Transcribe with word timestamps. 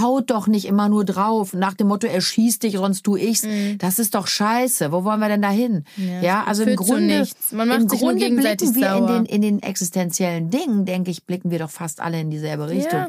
haut 0.00 0.30
doch 0.30 0.46
nicht 0.46 0.66
immer 0.66 0.88
nur 0.88 1.04
drauf 1.04 1.52
nach 1.52 1.74
dem 1.74 1.88
Motto, 1.88 2.06
er 2.06 2.20
schießt 2.20 2.62
dich, 2.62 2.76
sonst 2.76 3.02
tu 3.02 3.16
ich's. 3.16 3.44
Mhm. 3.44 3.78
Das 3.78 3.98
ist 3.98 4.14
doch 4.14 4.26
scheiße. 4.26 4.92
Wo 4.92 5.04
wollen 5.04 5.20
wir 5.20 5.28
denn 5.28 5.42
da 5.42 5.50
hin? 5.50 5.84
Ja, 6.22 6.44
also 6.44 6.62
im 6.62 6.76
Grunde, 6.76 7.26
im 7.50 7.86
Grunde 7.88 8.30
blicken 8.30 8.74
wir 8.74 8.96
in 8.96 9.06
den, 9.06 9.26
in 9.26 9.42
den 9.42 9.62
existenziellen 9.62 10.50
Dingen, 10.50 10.84
denke 10.84 11.10
ich, 11.10 11.24
blicken 11.24 11.50
wir 11.50 11.58
doch 11.58 11.70
fast 11.70 12.00
alle 12.00 12.20
in 12.20 12.30
dieselbe 12.30 12.68
Richtung. 12.68 13.00
Ja. 13.00 13.08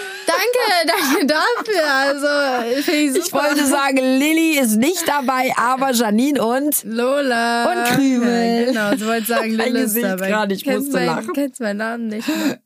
danke, 0.25 0.87
danke 0.87 1.25
dafür. 1.27 1.93
Also, 1.93 2.79
ich 2.79 3.15
ich 3.15 3.33
wollte 3.33 3.65
sagen, 3.65 3.97
Lilly 3.97 4.59
ist 4.59 4.77
nicht 4.77 5.07
dabei, 5.07 5.53
aber 5.57 5.91
Janine 5.91 6.43
und 6.43 6.83
Lola. 6.83 7.71
Und 7.71 7.95
Krümel. 7.95 8.73
Ja, 8.73 8.89
genau, 8.91 8.97
so 8.97 9.05
wollte 9.07 9.21
ich 9.21 9.27
sagen, 9.27 9.49
Lilla 9.51 9.65
ist 9.65 9.73
Gesicht 9.83 10.05
dabei. 10.05 10.27
gerade, 10.27 10.53
ich 10.55 10.63
Kennst 10.63 10.87
musste 10.87 10.97
mein, 10.99 11.05
lachen. 11.07 11.33
Kennst 11.33 11.59
meinen 11.61 11.77
Namen 11.77 12.07
nicht 12.07 12.27
mehr. 12.27 12.59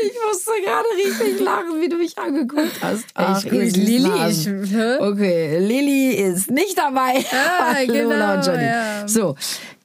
Ich 0.00 0.12
musste 0.26 0.50
gerade 0.64 0.86
richtig 0.96 1.40
lachen, 1.40 1.80
wie 1.80 1.88
du 1.88 1.96
mich 1.96 2.16
angeguckt 2.18 2.72
hast. 2.82 3.04
Ach, 3.14 3.44
ich, 3.44 3.52
ich, 3.52 4.08
Hasen. 4.10 4.64
ich? 4.64 5.00
Okay, 5.00 5.58
Lilly 5.58 6.14
ist 6.14 6.50
nicht 6.50 6.78
dabei. 6.78 7.24
Ah, 7.32 7.74
Lola 7.86 7.92
genau, 7.92 8.34
und 8.34 8.46
Janine. 8.46 8.66
ja. 8.66 9.08
So, 9.08 9.34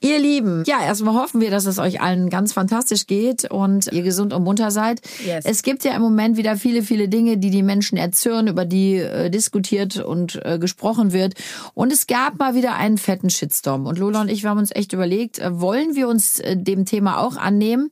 ihr 0.06 0.18
Lieben, 0.18 0.62
ja, 0.66 0.80
erstmal 0.82 1.14
hoffen 1.14 1.40
wir, 1.40 1.50
dass 1.50 1.66
es 1.66 1.78
euch 1.78 2.00
allen 2.00 2.30
ganz 2.30 2.52
fantastisch 2.52 3.06
geht 3.06 3.50
und 3.50 3.92
ihr 3.92 4.02
gesund 4.02 4.32
und 4.32 4.44
munter 4.44 4.70
seid. 4.70 5.00
Yes. 5.24 5.44
Es 5.44 5.62
gibt 5.62 5.84
ja 5.84 5.94
im 5.94 6.02
Moment 6.02 6.36
wieder 6.36 6.56
viele, 6.56 6.82
viele 6.82 7.08
Dinge, 7.08 7.38
die 7.38 7.50
die 7.50 7.62
Menschen 7.62 7.98
erzürnen, 7.98 8.48
über 8.48 8.64
die 8.64 8.96
äh, 8.96 9.30
diskutiert 9.30 9.98
und 9.98 10.40
äh, 10.44 10.58
gesprochen 10.58 11.12
wird. 11.12 11.34
Und 11.74 11.92
es 11.92 12.06
gab 12.06 12.38
mal 12.38 12.54
wieder 12.54 12.76
einen 12.76 12.98
fetten 12.98 13.30
Shitstorm. 13.30 13.86
Und 13.86 13.98
Lola 13.98 14.20
und 14.20 14.30
ich, 14.30 14.42
wir 14.42 14.50
haben 14.50 14.58
uns 14.58 14.74
echt 14.74 14.92
überlegt, 14.92 15.38
äh, 15.38 15.60
wollen 15.60 15.96
wir 15.96 16.08
uns 16.08 16.38
äh, 16.38 16.56
dem 16.56 16.84
Thema 16.84 17.18
auch 17.18 17.36
annehmen? 17.36 17.90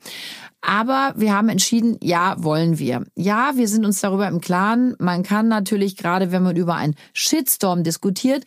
Aber 0.61 1.12
wir 1.17 1.35
haben 1.35 1.51
entschieden, 1.51 1.98
ja, 2.01 2.37
wollen 2.39 2.79
wir. 2.79 3.05
Ja, 3.17 3.53
wir 3.55 3.69
sind 3.69 3.85
uns 3.85 4.01
darüber 4.01 4.29
im 4.29 4.41
Klaren. 4.41 4.95
Man 4.98 5.23
kann 5.23 5.47
natürlich, 5.48 5.97
gerade 5.97 6.33
wenn 6.33 6.42
man 6.42 6.57
über 6.57 6.77
einen 6.77 6.95
Shitstorm 7.12 7.83
diskutiert, 7.83 8.45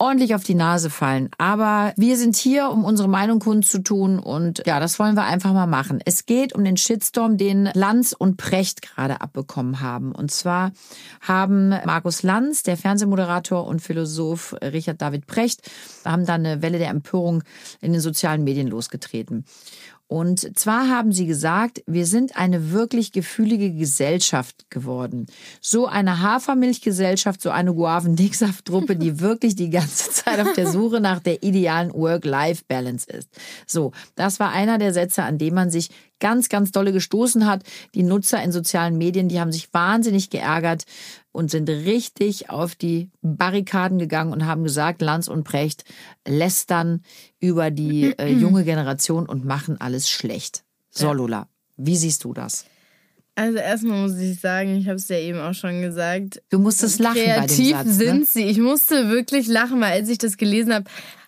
ordentlich 0.00 0.34
auf 0.34 0.42
die 0.42 0.54
Nase 0.54 0.88
fallen. 0.88 1.28
Aber 1.36 1.92
wir 1.96 2.16
sind 2.16 2.34
hier, 2.34 2.70
um 2.70 2.84
unsere 2.84 3.08
Meinung 3.08 3.38
kundzutun 3.38 4.18
und 4.18 4.62
ja, 4.66 4.80
das 4.80 4.98
wollen 4.98 5.14
wir 5.14 5.24
einfach 5.24 5.52
mal 5.52 5.66
machen. 5.66 6.00
Es 6.04 6.24
geht 6.24 6.54
um 6.54 6.64
den 6.64 6.78
Shitstorm, 6.78 7.36
den 7.36 7.68
Lanz 7.74 8.12
und 8.12 8.38
Precht 8.38 8.80
gerade 8.80 9.20
abbekommen 9.20 9.80
haben. 9.80 10.12
Und 10.12 10.30
zwar 10.30 10.72
haben 11.20 11.68
Markus 11.84 12.22
Lanz, 12.22 12.62
der 12.62 12.78
Fernsehmoderator 12.78 13.66
und 13.66 13.80
Philosoph 13.80 14.56
Richard 14.62 15.02
David 15.02 15.26
Precht, 15.26 15.70
haben 16.04 16.24
da 16.24 16.34
eine 16.34 16.62
Welle 16.62 16.78
der 16.78 16.88
Empörung 16.88 17.44
in 17.82 17.92
den 17.92 18.00
sozialen 18.00 18.42
Medien 18.42 18.68
losgetreten. 18.68 19.44
Und 20.10 20.58
zwar 20.58 20.88
haben 20.88 21.12
sie 21.12 21.26
gesagt, 21.26 21.84
wir 21.86 22.04
sind 22.04 22.36
eine 22.36 22.72
wirklich 22.72 23.12
gefühlige 23.12 23.72
Gesellschaft 23.72 24.68
geworden. 24.68 25.26
So 25.60 25.86
eine 25.86 26.20
Hafermilchgesellschaft, 26.20 27.40
so 27.40 27.50
eine 27.50 27.72
Guavendicksaft-Truppe, 27.72 28.96
die 28.96 29.20
wirklich 29.20 29.54
die 29.54 29.70
ganze 29.70 30.10
Zeit 30.10 30.40
auf 30.40 30.52
der 30.54 30.66
Suche 30.66 31.00
nach 31.00 31.20
der 31.20 31.44
idealen 31.44 31.92
Work-Life-Balance 31.92 33.08
ist. 33.08 33.28
So, 33.68 33.92
das 34.16 34.40
war 34.40 34.50
einer 34.50 34.78
der 34.78 34.92
Sätze, 34.92 35.22
an 35.22 35.38
dem 35.38 35.54
man 35.54 35.70
sich 35.70 35.90
ganz, 36.18 36.48
ganz 36.48 36.72
dolle 36.72 36.92
gestoßen 36.92 37.46
hat. 37.46 37.62
Die 37.94 38.02
Nutzer 38.02 38.42
in 38.42 38.50
sozialen 38.50 38.98
Medien, 38.98 39.28
die 39.28 39.38
haben 39.38 39.52
sich 39.52 39.72
wahnsinnig 39.72 40.28
geärgert 40.28 40.86
und 41.32 41.50
sind 41.50 41.68
richtig 41.68 42.50
auf 42.50 42.74
die 42.74 43.10
Barrikaden 43.22 43.98
gegangen 43.98 44.32
und 44.32 44.46
haben 44.46 44.64
gesagt, 44.64 45.00
Lanz 45.02 45.28
und 45.28 45.44
Precht 45.44 45.84
lästern 46.26 47.02
über 47.38 47.70
die 47.70 48.12
äh, 48.18 48.28
junge 48.32 48.64
Generation 48.64 49.26
und 49.26 49.44
machen 49.44 49.80
alles 49.80 50.08
schlecht. 50.10 50.64
So, 50.90 51.12
Lola, 51.12 51.48
wie 51.76 51.96
siehst 51.96 52.24
du 52.24 52.32
das? 52.32 52.64
Also 53.36 53.58
erstmal 53.58 54.02
muss 54.02 54.18
ich 54.18 54.40
sagen, 54.40 54.76
ich 54.76 54.86
habe 54.86 54.96
es 54.96 55.08
ja 55.08 55.16
eben 55.16 55.38
auch 55.38 55.54
schon 55.54 55.80
gesagt. 55.80 56.42
Du 56.50 56.58
musstest 56.58 56.98
lachen 56.98 57.14
bei 57.14 57.46
dem 57.46 57.46
Kreativ 57.46 57.70
Satz. 57.76 57.86
sind 57.88 58.18
Ne? 58.20 58.26
sie. 58.26 58.44
Ich 58.44 58.58
musste 58.58 59.08
wirklich 59.08 59.46
lachen, 59.46 59.80
weil 59.80 59.92
als 59.92 60.08
ich 60.08 60.18
das 60.18 60.36
gelesen 60.36 60.74
habe, 60.74 60.84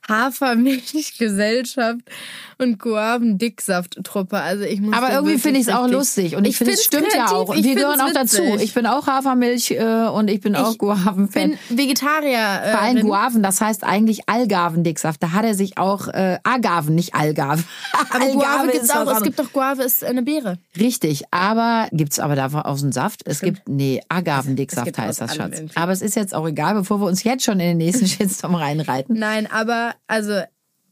Hafermilchgesellschaft 0.09 2.01
und 2.59 2.79
Guavendicksaft-Truppe. 2.79 4.39
Also 4.39 4.65
ich 4.65 4.81
musste 4.81 4.97
Aber 4.97 5.13
irgendwie 5.13 5.39
finde 5.39 5.61
ich 5.61 5.69
es 5.69 5.73
auch 5.73 5.89
lustig 5.89 6.37
und 6.37 6.45
ich, 6.47 6.57
finde, 6.57 6.75
es 6.75 6.85
stimmt 6.85 7.09
ja 7.13 7.27
kreativ, 7.27 7.33
auch. 7.33 7.49
Und 7.49 7.59
ich 7.59 7.65
wir 7.65 7.75
gehören 7.75 8.01
auch 8.01 8.09
find's 8.11 8.33
dazu. 8.33 8.43
witzig. 8.45 8.63
Ich 8.63 8.75
bin 8.75 8.87
auch 8.87 9.07
Hafermilch 9.07 9.73
äh, 9.73 9.85
und 10.09 10.29
ich 10.29 10.41
bin 10.41 10.55
auch 10.57 10.77
Guaven-Fan. 10.79 11.57
bin 11.69 11.79
Vegetarier. 11.79 12.63
Äh, 12.65 12.71
Vor 12.73 12.81
allem 12.83 13.07
Guaven, 13.07 13.43
das 13.43 13.61
heißt 13.61 13.85
eigentlich 13.85 14.29
Algarvendicksaft. 14.29 15.23
Da 15.23 15.33
hat 15.33 15.45
er 15.45 15.55
sich 15.55 15.79
auch 15.79 16.09
äh, 16.09 16.39
Agaven, 16.45 16.95
nicht 16.95 17.15
Algarve. 17.15 17.65
aber 18.11 18.27
Guave 18.27 18.69
gibt's 18.73 18.85
ist 18.85 18.97
auch. 18.97 19.11
Es 19.17 19.23
gibt 19.23 19.39
doch 19.39 19.53
Guave 19.53 19.83
ist 19.83 20.05
eine 20.05 20.23
Beere. 20.23 20.59
Richtig, 20.79 21.25
aber 21.31 21.89
gibt's 21.93 22.19
aber 22.19 22.37
davon 22.37 22.63
aus 22.63 22.81
dem 22.81 22.93
Saft? 22.93 23.23
Es 23.25 23.41
gibt, 23.41 23.69
nee, 23.69 23.99
Es 23.99 24.07
Agavendicksaft 24.09 24.87
gibt 24.87 24.99
heißt 24.99 25.21
das, 25.21 25.37
Schatz. 25.37 25.59
irgendwie. 25.59 25.77
Aber 25.77 25.93
es 25.93 26.03
ist 26.03 26.17
jetzt 26.17 26.35
auch 26.35 26.47
egal, 26.47 26.75
bevor 26.75 27.01
wir 27.01 27.07
uns 27.07 27.25
jetzt 27.25 27.45
schon 27.45 27.61
in 27.61 27.67
den 27.67 27.79
nächsten 27.79 28.07
Shitstorm 28.13 28.55
reinreiten. 28.55 29.19
Nein, 29.19 29.49
aber 29.51 29.92
also. 30.07 30.41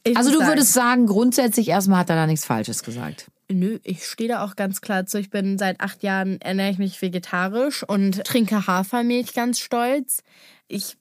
Ich 0.02 0.16
Also 0.16 0.30
muss 0.30 0.38
du 0.38 0.44
sagen, 0.44 0.52
würdest 0.52 0.72
sagen, 0.72 1.06
grundsätzlich 1.06 1.68
erstmal 1.68 2.00
hat 2.00 2.10
er 2.10 2.16
da 2.16 2.26
nichts 2.26 2.46
Falsches 2.46 2.82
gesagt. 2.82 3.30
Nö, 3.52 3.80
ich 3.82 4.06
stehe 4.06 4.28
da 4.28 4.44
auch 4.44 4.56
ganz 4.56 4.80
klar 4.80 5.06
zu. 5.06 5.18
Ich 5.18 5.28
bin 5.28 5.58
seit 5.58 5.80
acht 5.80 6.02
Jahren 6.02 6.40
ernähre 6.40 6.70
ich 6.70 6.78
mich 6.78 7.02
vegetarisch 7.02 7.82
und 7.82 8.24
trinke 8.24 8.66
Hafermilch 8.66 9.34
ganz 9.34 9.58
stolz. 9.58 10.22
Ich 10.68 10.96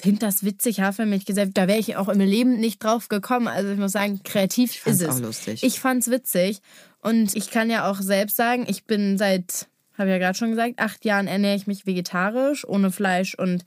finde 0.00 0.20
das 0.20 0.44
witzig, 0.44 0.80
Hafermilch 0.80 1.24
gesagt. 1.24 1.52
Da 1.54 1.68
wäre 1.68 1.78
ich 1.78 1.96
auch 1.96 2.08
im 2.08 2.20
Leben 2.20 2.58
nicht 2.58 2.82
drauf 2.82 3.08
gekommen. 3.08 3.46
Also 3.46 3.70
ich 3.70 3.78
muss 3.78 3.92
sagen, 3.92 4.20
kreativ 4.24 4.74
fand's 4.74 5.00
ist 5.00 5.08
es. 5.08 5.14
auch 5.14 5.20
lustig. 5.20 5.62
Ich 5.62 5.80
fand's 5.80 6.10
witzig. 6.10 6.60
Und 7.00 7.36
ich 7.36 7.50
kann 7.50 7.70
ja 7.70 7.90
auch 7.90 8.00
selbst 8.00 8.36
sagen, 8.36 8.64
ich 8.68 8.84
bin 8.84 9.18
seit, 9.18 9.68
habe 9.96 10.10
ja 10.10 10.18
gerade 10.18 10.36
schon 10.36 10.50
gesagt, 10.50 10.78
acht 10.78 11.04
Jahren 11.04 11.26
ernähre 11.26 11.56
ich 11.56 11.66
mich 11.66 11.86
vegetarisch, 11.86 12.66
ohne 12.66 12.90
Fleisch 12.90 13.34
und 13.34 13.64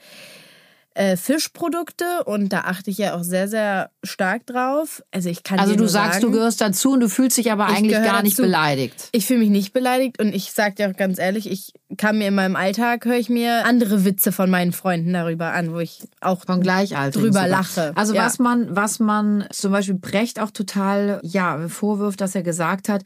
äh, 0.99 1.15
Fischprodukte. 1.15 2.23
Und 2.25 2.49
da 2.49 2.61
achte 2.61 2.89
ich 2.91 2.97
ja 2.97 3.15
auch 3.15 3.23
sehr, 3.23 3.47
sehr 3.47 3.89
stark 4.03 4.45
drauf. 4.45 5.01
Also 5.11 5.29
ich 5.29 5.43
kann 5.43 5.57
Also 5.59 5.75
du 5.75 5.87
sagst, 5.87 6.15
sagen, 6.21 6.25
du 6.25 6.31
gehörst 6.37 6.59
dazu 6.61 6.91
und 6.91 6.99
du 6.99 7.07
fühlst 7.09 7.37
dich 7.37 7.51
aber 7.51 7.67
Ich 7.69 7.77
eigentlich 7.77 7.93
gar 8.03 8.21
nicht 8.21 8.37
dazu. 8.37 8.43
beleidigt. 8.43 9.09
Ich 9.13 9.25
fühle 9.25 9.39
mich 9.39 9.49
nicht 9.49 9.71
beleidigt 9.73 10.19
und 10.21 10.35
ich 10.35 10.51
sag 10.51 10.75
dir 10.75 10.89
auch 10.89 10.95
ganz 10.97 11.17
ehrlich, 11.17 11.49
ich 11.49 11.73
kann 11.97 12.17
mir 12.17 12.27
in 12.27 12.35
meinem 12.35 12.55
Alltag, 12.55 13.05
höre 13.05 13.17
ich 13.17 13.29
mir 13.29 13.65
andere 13.65 14.03
Witze 14.05 14.31
von 14.31 14.49
meinen 14.49 14.73
Freunden 14.73 15.13
darüber 15.13 15.53
an, 15.53 15.73
wo 15.73 15.79
ich 15.79 16.01
auch 16.21 16.43
Von 16.45 16.61
Gleichaltrigen 16.61 17.27
drüber 17.31 17.43
sogar. 17.45 17.47
lache. 17.47 17.91
Also 17.95 18.13
Ja. 18.13 18.25
was 18.25 18.37
man, 18.39 18.75
was 18.75 18.99
man 18.99 19.45
zum 19.51 19.71
Beispiel 19.71 19.95
Brecht 19.95 20.39
auch 20.39 20.51
total 20.51 21.19
ja 21.23 21.67
vorwirft, 21.69 22.19
dass 22.21 22.35
er 22.35 22.43
gesagt 22.43 22.89
hat, 22.89 23.03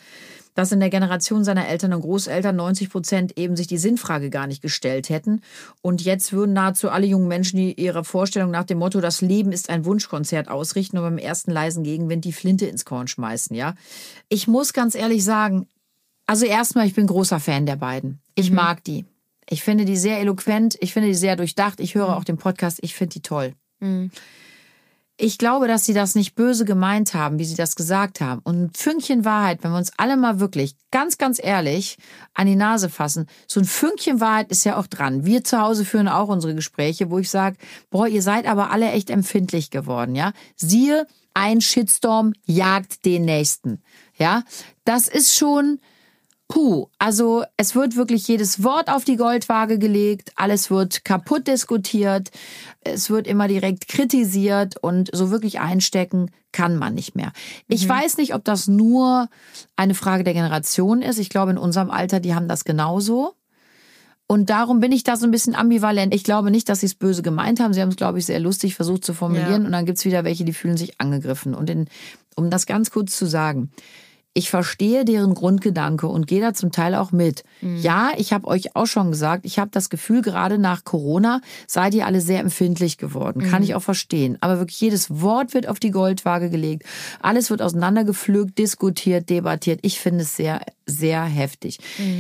dass 0.53 0.71
in 0.71 0.79
der 0.79 0.89
Generation 0.89 1.43
seiner 1.43 1.67
Eltern 1.67 1.93
und 1.93 2.01
Großeltern 2.01 2.55
90 2.55 2.89
Prozent 2.89 3.37
eben 3.37 3.55
sich 3.55 3.67
die 3.67 3.77
Sinnfrage 3.77 4.29
gar 4.29 4.47
nicht 4.47 4.61
gestellt 4.61 5.09
hätten. 5.09 5.41
Und 5.81 6.01
jetzt 6.01 6.33
würden 6.33 6.53
nahezu 6.53 6.89
alle 6.89 7.05
jungen 7.05 7.27
Menschen 7.27 7.57
die 7.57 7.73
ihre 7.73 8.03
Vorstellung 8.03 8.51
nach 8.51 8.63
dem 8.63 8.79
Motto, 8.79 9.01
das 9.01 9.21
Leben 9.21 9.51
ist 9.51 9.69
ein 9.69 9.85
Wunschkonzert 9.85 10.49
ausrichten 10.49 10.97
und 10.97 11.03
beim 11.03 11.17
ersten 11.17 11.51
leisen 11.51 11.83
Gegenwind 11.83 12.25
die 12.25 12.33
Flinte 12.33 12.65
ins 12.65 12.85
Korn 12.85 13.07
schmeißen, 13.07 13.55
ja. 13.55 13.75
Ich 14.29 14.47
muss 14.47 14.73
ganz 14.73 14.95
ehrlich 14.95 15.23
sagen, 15.23 15.67
also 16.25 16.45
erstmal, 16.45 16.87
ich 16.87 16.93
bin 16.93 17.07
großer 17.07 17.39
Fan 17.39 17.65
der 17.65 17.75
beiden. 17.75 18.21
Ich 18.35 18.51
mag 18.51 18.83
die. 18.83 19.05
Ich 19.49 19.61
finde 19.61 19.85
die 19.85 19.97
sehr 19.97 20.19
eloquent, 20.19 20.77
ich 20.79 20.93
finde 20.93 21.09
die 21.09 21.15
sehr 21.15 21.35
durchdacht. 21.35 21.79
Ich 21.79 21.95
höre 21.95 22.15
auch 22.15 22.23
den 22.23 22.37
Podcast, 22.37 22.79
ich 22.81 22.95
finde 22.95 23.13
die 23.13 23.21
toll. 23.21 23.53
Ich 25.25 25.37
glaube, 25.37 25.69
dass 25.69 25.85
sie 25.85 25.93
das 25.93 26.15
nicht 26.15 26.35
böse 26.35 26.65
gemeint 26.65 27.13
haben, 27.13 27.39
wie 27.39 27.45
sie 27.45 27.55
das 27.55 27.77
gesagt 27.77 28.19
haben. 28.19 28.41
Und 28.43 28.61
ein 28.61 28.71
Fünkchen 28.75 29.23
Wahrheit, 29.23 29.63
wenn 29.63 29.71
wir 29.71 29.77
uns 29.77 29.93
alle 29.95 30.17
mal 30.17 30.41
wirklich 30.41 30.75
ganz, 30.91 31.17
ganz 31.17 31.39
ehrlich 31.41 31.97
an 32.33 32.45
die 32.45 32.57
Nase 32.57 32.89
fassen, 32.89 33.27
so 33.47 33.61
ein 33.61 33.65
Fünkchen 33.65 34.19
Wahrheit 34.19 34.51
ist 34.51 34.65
ja 34.65 34.77
auch 34.77 34.85
dran. 34.85 35.23
Wir 35.23 35.45
zu 35.45 35.61
Hause 35.61 35.85
führen 35.85 36.09
auch 36.09 36.27
unsere 36.27 36.53
Gespräche, 36.53 37.09
wo 37.09 37.19
ich 37.19 37.29
sage, 37.29 37.55
boah, 37.89 38.05
ihr 38.05 38.21
seid 38.21 38.45
aber 38.45 38.71
alle 38.71 38.91
echt 38.91 39.09
empfindlich 39.09 39.69
geworden, 39.69 40.13
ja. 40.13 40.33
Siehe, 40.57 41.07
ein 41.33 41.61
Shitstorm 41.61 42.33
jagt 42.45 43.05
den 43.05 43.23
nächsten, 43.23 43.81
ja. 44.17 44.43
Das 44.83 45.07
ist 45.07 45.37
schon, 45.37 45.79
Puh, 46.47 46.87
also 46.99 47.43
es 47.57 47.73
wird 47.73 47.95
wirklich 47.95 48.27
jedes 48.27 48.63
Wort 48.63 48.89
auf 48.89 49.05
die 49.05 49.15
Goldwaage 49.15 49.79
gelegt, 49.79 50.33
alles 50.35 50.69
wird 50.69 51.03
kaputt 51.03 51.47
diskutiert, 51.47 52.29
es 52.81 53.09
wird 53.09 53.27
immer 53.27 53.47
direkt 53.47 53.87
kritisiert 53.87 54.75
und 54.81 55.09
so 55.13 55.31
wirklich 55.31 55.59
einstecken 55.59 56.29
kann 56.51 56.77
man 56.77 56.93
nicht 56.93 57.15
mehr. 57.15 57.31
Ich 57.67 57.87
weiß 57.87 58.17
nicht, 58.17 58.35
ob 58.35 58.43
das 58.43 58.67
nur 58.67 59.29
eine 59.75 59.95
Frage 59.95 60.23
der 60.23 60.33
Generation 60.33 61.01
ist. 61.01 61.17
Ich 61.17 61.29
glaube, 61.29 61.51
in 61.51 61.57
unserem 61.57 61.89
Alter, 61.89 62.19
die 62.19 62.35
haben 62.35 62.47
das 62.47 62.63
genauso. 62.63 63.33
Und 64.27 64.49
darum 64.49 64.79
bin 64.79 64.91
ich 64.91 65.03
da 65.03 65.17
so 65.17 65.25
ein 65.25 65.31
bisschen 65.31 65.55
ambivalent. 65.55 66.13
Ich 66.13 66.23
glaube 66.23 66.51
nicht, 66.51 66.69
dass 66.69 66.79
sie 66.79 66.85
es 66.85 66.95
böse 66.95 67.23
gemeint 67.23 67.59
haben. 67.59 67.73
Sie 67.73 67.81
haben 67.81 67.89
es, 67.89 67.95
glaube 67.95 68.19
ich, 68.19 68.25
sehr 68.25 68.39
lustig 68.39 68.75
versucht 68.75 69.03
zu 69.03 69.13
formulieren. 69.13 69.61
Ja. 69.61 69.65
Und 69.65 69.71
dann 69.71 69.85
gibt's 69.85 70.05
wieder 70.05 70.23
welche, 70.23 70.45
die 70.45 70.53
fühlen 70.53 70.77
sich 70.77 70.99
angegriffen. 71.01 71.53
Und 71.53 71.69
in, 71.69 71.87
um 72.35 72.49
das 72.49 72.65
ganz 72.65 72.91
kurz 72.91 73.17
zu 73.17 73.25
sagen, 73.25 73.71
ich 74.35 74.49
verstehe 74.49 75.05
deren 75.05 75.35
Grundgedanke 75.35 76.07
und 76.07 76.25
gehe 76.25 76.41
da 76.41 76.53
zum 76.53 76.71
Teil 76.71 76.95
auch 76.95 77.11
mit. 77.11 77.43
Ja, 77.61 78.11
ich 78.17 78.33
habe 78.33 78.47
euch 78.47 78.75
auch 78.75 78.87
schon 78.87 79.11
gesagt, 79.11 79.45
ich 79.45 79.59
habe 79.59 79.69
das 79.71 79.89
Gefühl, 79.89 80.21
gerade 80.21 80.57
nach 80.57 80.83
Corona 80.83 81.39
seid 81.67 81.93
ihr 81.93 82.07
alle 82.07 82.19
sehr 82.19 82.39
empfindlich 82.39 82.97
geworden. 82.97 83.41
Kann 83.49 83.61
ich 83.61 83.75
auch 83.75 83.83
verstehen. 83.83 84.37
Aber 84.41 84.57
wirklich 84.59 84.81
jedes 84.81 85.21
Wort 85.21 85.53
wird 85.53 85.67
auf 85.67 85.79
die 85.79 85.91
Goldwaage 85.91 86.49
gelegt. 86.49 86.83
Alles 87.21 87.51
wird 87.51 87.61
auseinandergepflügt, 87.61 88.57
diskutiert, 88.57 89.29
debattiert. 89.29 89.79
Ich 89.83 89.99
finde 89.99 90.21
es 90.21 90.35
sehr, 90.35 90.61
sehr 90.87 91.23
heftig. 91.23 91.79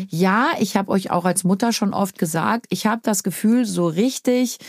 Ja, 0.09 0.49
ich 0.59 0.77
habe 0.77 0.91
euch 0.91 1.09
auch 1.09 1.25
als 1.25 1.43
Mutter 1.43 1.73
schon 1.73 1.93
oft 1.93 2.19
gesagt, 2.19 2.67
ich 2.69 2.85
habe 2.85 3.01
das 3.03 3.23
Gefühl, 3.23 3.65
so 3.65 3.87
richtig 3.87 4.59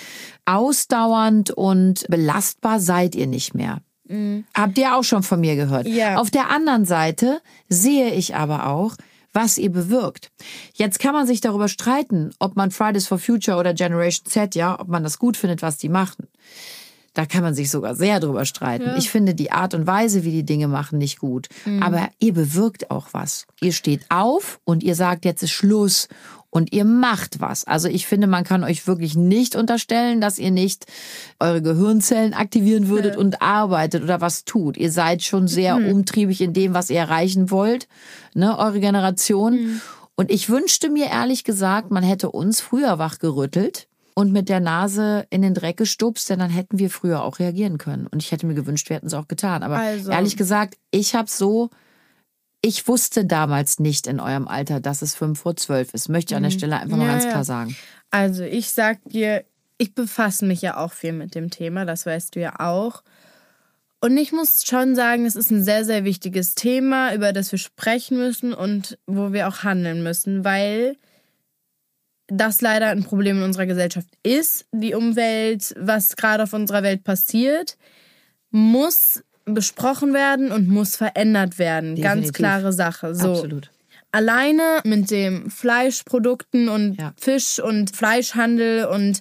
ausdauernd 0.47 1.51
und 1.51 2.07
belastbar 2.09 2.81
seid 2.81 3.15
ihr 3.15 3.27
nicht 3.27 3.55
mehr. 3.55 3.81
Habt 4.55 4.79
ihr 4.79 4.97
auch 4.97 5.05
schon 5.05 5.23
von 5.23 5.41
mir 5.41 5.57
gehört. 5.57 5.87
Ja. 5.87 6.17
Auf 6.17 6.31
der 6.31 6.51
anderen 6.51 6.85
Seite 6.85 7.41
sehe 7.69 8.13
ich 8.13 8.35
aber 8.35 8.67
auch, 8.67 8.97
was 9.33 9.59
ihr 9.59 9.71
bewirkt. 9.71 10.31
Jetzt 10.75 10.99
kann 11.01 11.13
man 11.13 11.27
sich 11.27 11.41
darüber 11.41 11.69
streiten, 11.69 12.31
ob 12.39 12.55
man 12.57 12.71
Fridays 12.71 13.07
for 13.07 13.19
Future 13.19 13.59
oder 13.59 13.75
Generation 13.75 14.27
Z, 14.27 14.55
ja, 14.55 14.79
ob 14.79 14.89
man 14.89 15.03
das 15.03 15.19
gut 15.19 15.37
findet, 15.37 15.63
was 15.63 15.77
die 15.79 15.89
machen. 15.89 16.29
Da 17.15 17.27
kann 17.27 17.43
man 17.43 17.55
sich 17.55 17.71
sogar 17.71 17.95
sehr 17.95 18.19
drüber 18.19 18.45
streiten. 18.45 18.91
Ich 18.99 19.09
finde 19.09 19.35
die 19.35 19.53
Art 19.53 19.73
und 19.73 19.87
Weise, 19.87 20.25
wie 20.25 20.33
die 20.33 20.45
Dinge 20.45 20.67
machen, 20.67 20.99
nicht 20.99 21.21
gut. 21.21 21.49
Aber 21.81 22.09
ihr 22.19 22.35
bewirkt 22.35 22.91
auch 22.91 23.09
was. 23.13 23.47
Ihr 23.61 23.73
steht 23.73 24.05
auf 24.09 24.61
und 24.65 24.83
ihr 24.83 24.97
sagt, 24.97 25.25
jetzt 25.25 25.43
ist 25.43 25.53
Schluss 25.53 26.09
und 26.55 26.73
ihr 26.73 26.85
macht 26.85 27.41
was. 27.41 27.65
Also 27.65 27.89
ich 27.89 28.07
finde, 28.07 28.29
man 28.29 28.45
kann 28.45 28.63
euch 28.63 28.87
wirklich 28.87 29.17
nicht 29.17 29.57
unterstellen, 29.57 30.21
dass 30.21 30.39
ihr 30.39 30.53
nicht 30.53 30.87
eure 31.41 31.61
Gehirnzellen 31.61 32.33
aktivieren 32.33 32.87
würdet 32.87 33.17
und 33.17 33.43
arbeitet 33.43 34.05
oder 34.05 34.21
was 34.21 34.45
tut. 34.45 34.77
Ihr 34.77 34.93
seid 34.93 35.23
schon 35.23 35.49
sehr 35.49 35.75
umtriebig 35.77 36.41
in 36.41 36.53
dem, 36.53 36.73
was 36.73 36.91
ihr 36.91 37.01
erreichen 37.01 37.51
wollt, 37.51 37.89
ne, 38.35 38.57
eure 38.57 38.79
Generation. 38.79 39.81
Und 40.15 40.31
ich 40.31 40.49
wünschte 40.49 40.91
mir 40.91 41.07
ehrlich 41.07 41.43
gesagt, 41.43 41.91
man 41.91 42.05
hätte 42.05 42.31
uns 42.31 42.61
früher 42.61 43.01
wachgerüttelt 43.01 43.89
und 44.15 44.31
mit 44.31 44.49
der 44.49 44.61
Nase 44.61 45.27
in 45.31 45.43
den 45.43 45.55
Dreck 45.55 45.77
gestupst, 45.77 46.31
denn 46.31 46.39
dann 46.39 46.51
hätten 46.51 46.79
wir 46.79 46.89
früher 46.89 47.25
auch 47.25 47.41
reagieren 47.41 47.79
können. 47.79 48.07
Und 48.07 48.23
ich 48.23 48.31
hätte 48.31 48.47
mir 48.47 48.55
gewünscht, 48.55 48.89
wir 48.89 48.95
hätten 48.95 49.09
es 49.09 49.15
auch 49.15 49.27
getan. 49.27 49.65
Aber 49.65 49.79
Also. 49.79 50.13
ehrlich 50.13 50.37
gesagt, 50.37 50.77
ich 50.93 51.17
habe 51.17 51.29
so, 51.29 51.71
ich 52.65 52.89
wusste 52.89 53.27
damals 53.27 53.79
nicht 53.79 54.07
in 54.07 54.21
eurem 54.21 54.49
Alter, 54.49 54.81
dass 54.81 55.03
es 55.03 55.15
fünf 55.15 55.41
vor 55.41 55.55
zwölf 55.55 55.93
ist. 55.93 56.09
Möchte 56.09 56.33
ich 56.33 56.37
an 56.37 56.45
der 56.45 56.51
Stelle 56.51 56.81
einfach 56.81 56.97
mal 56.97 57.05
Mhm. 57.05 57.11
Ja, 57.11 57.19
ganz 57.19 57.29
klar 57.29 57.45
sagen. 57.45 57.77
Also 58.11 58.43
ich 58.43 58.71
sag 58.71 59.05
dir, 59.05 59.45
ich 59.77 59.95
befasse 59.95 60.47
mich 60.47 60.63
ja 60.63 60.79
auch 60.79 60.93
viel 60.93 61.13
mit 61.13 61.35
dem 61.35 61.51
Thema, 61.51 61.85
das 61.85 62.07
weißt 62.07 62.35
du 62.35 62.41
ja 62.41 62.61
auch. 62.61 63.03
Und 64.01 64.17
ich 64.17 64.33
muss 64.33 64.65
schon 64.65 64.95
sagen, 64.95 65.27
es 65.27 65.37
ist 65.37 65.51
ein 65.51 65.63
sehr, 65.63 65.85
sehr 65.85 66.05
wichtiges 66.05 66.55
Thema, 66.55 67.15
über 67.15 67.35
das 67.35 67.53
wir 67.53 67.59
sprechen 67.59 68.17
müssen 68.17 68.55
und 68.55 68.99
wo 69.07 69.35
wir 69.35 69.47
auch 69.47 69.63
handeln 69.63 70.03
müssen, 70.03 70.43
weil 70.45 70.97
das 72.29 72.63
leider 72.63 72.89
ein 72.89 73.05
Problem 73.05 73.39
in 73.39 73.43
unserer 73.43 73.67
Gesellschaft 73.67 74.09
ist. 74.23 74.65
Die 74.73 74.95
Umwelt, 74.95 75.75
was 75.79 76.17
gerade 76.17 76.45
auf 76.45 76.55
unserer 76.55 76.83
Welt 76.83 77.05
passiert, 77.05 77.77
muss 78.51 79.23
besprochen 79.45 80.15
werden 80.15 80.51
und 80.53 80.69
muss 80.69 80.97
verändert 80.97 81.59
werden. 81.59 81.95
Ganz 81.97 82.27
Definitiv. 82.27 82.33
klare 82.33 82.73
Sache. 82.73 83.15
So 83.15 83.33
Absolut. 83.33 83.71
alleine 84.13 84.81
mit 84.85 85.11
dem 85.11 85.51
Fleischprodukten 85.51 86.69
und 86.69 86.95
Ja. 86.99 87.13
Fisch 87.21 87.59
und 87.61 87.95
Fleischhandel 87.95 88.87
und 88.87 89.21